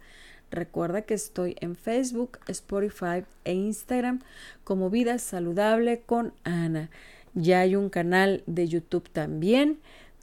Recuerda 0.52 1.02
que 1.02 1.14
estoy 1.14 1.56
en 1.60 1.74
Facebook, 1.74 2.38
Spotify 2.46 3.24
e 3.44 3.52
Instagram 3.54 4.20
como 4.62 4.90
Vida 4.90 5.18
Saludable 5.18 6.02
con 6.06 6.32
Ana. 6.44 6.88
Ya 7.34 7.60
hay 7.60 7.74
un 7.74 7.90
canal 7.90 8.44
de 8.46 8.68
YouTube 8.68 9.10
también, 9.10 9.78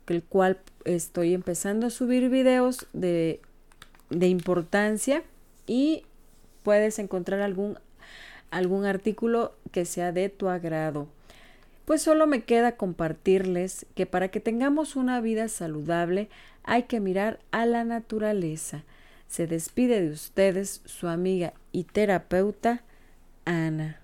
el 0.07 0.23
cual 0.23 0.59
estoy 0.85 1.33
empezando 1.33 1.87
a 1.87 1.91
subir 1.91 2.29
videos 2.29 2.87
de, 2.93 3.41
de 4.09 4.27
importancia 4.27 5.23
y 5.67 6.05
puedes 6.63 6.99
encontrar 6.99 7.41
algún, 7.41 7.77
algún 8.51 8.85
artículo 8.85 9.53
que 9.71 9.85
sea 9.85 10.11
de 10.11 10.29
tu 10.29 10.49
agrado. 10.49 11.07
Pues 11.85 12.01
solo 12.01 12.27
me 12.27 12.43
queda 12.43 12.77
compartirles 12.77 13.85
que 13.95 14.05
para 14.05 14.29
que 14.29 14.39
tengamos 14.39 14.95
una 14.95 15.19
vida 15.19 15.49
saludable 15.49 16.29
hay 16.63 16.83
que 16.83 16.99
mirar 16.99 17.39
a 17.51 17.65
la 17.65 17.83
naturaleza. 17.83 18.83
Se 19.27 19.47
despide 19.47 20.01
de 20.01 20.11
ustedes 20.11 20.81
su 20.85 21.07
amiga 21.07 21.53
y 21.71 21.83
terapeuta 21.83 22.83
Ana. 23.45 24.02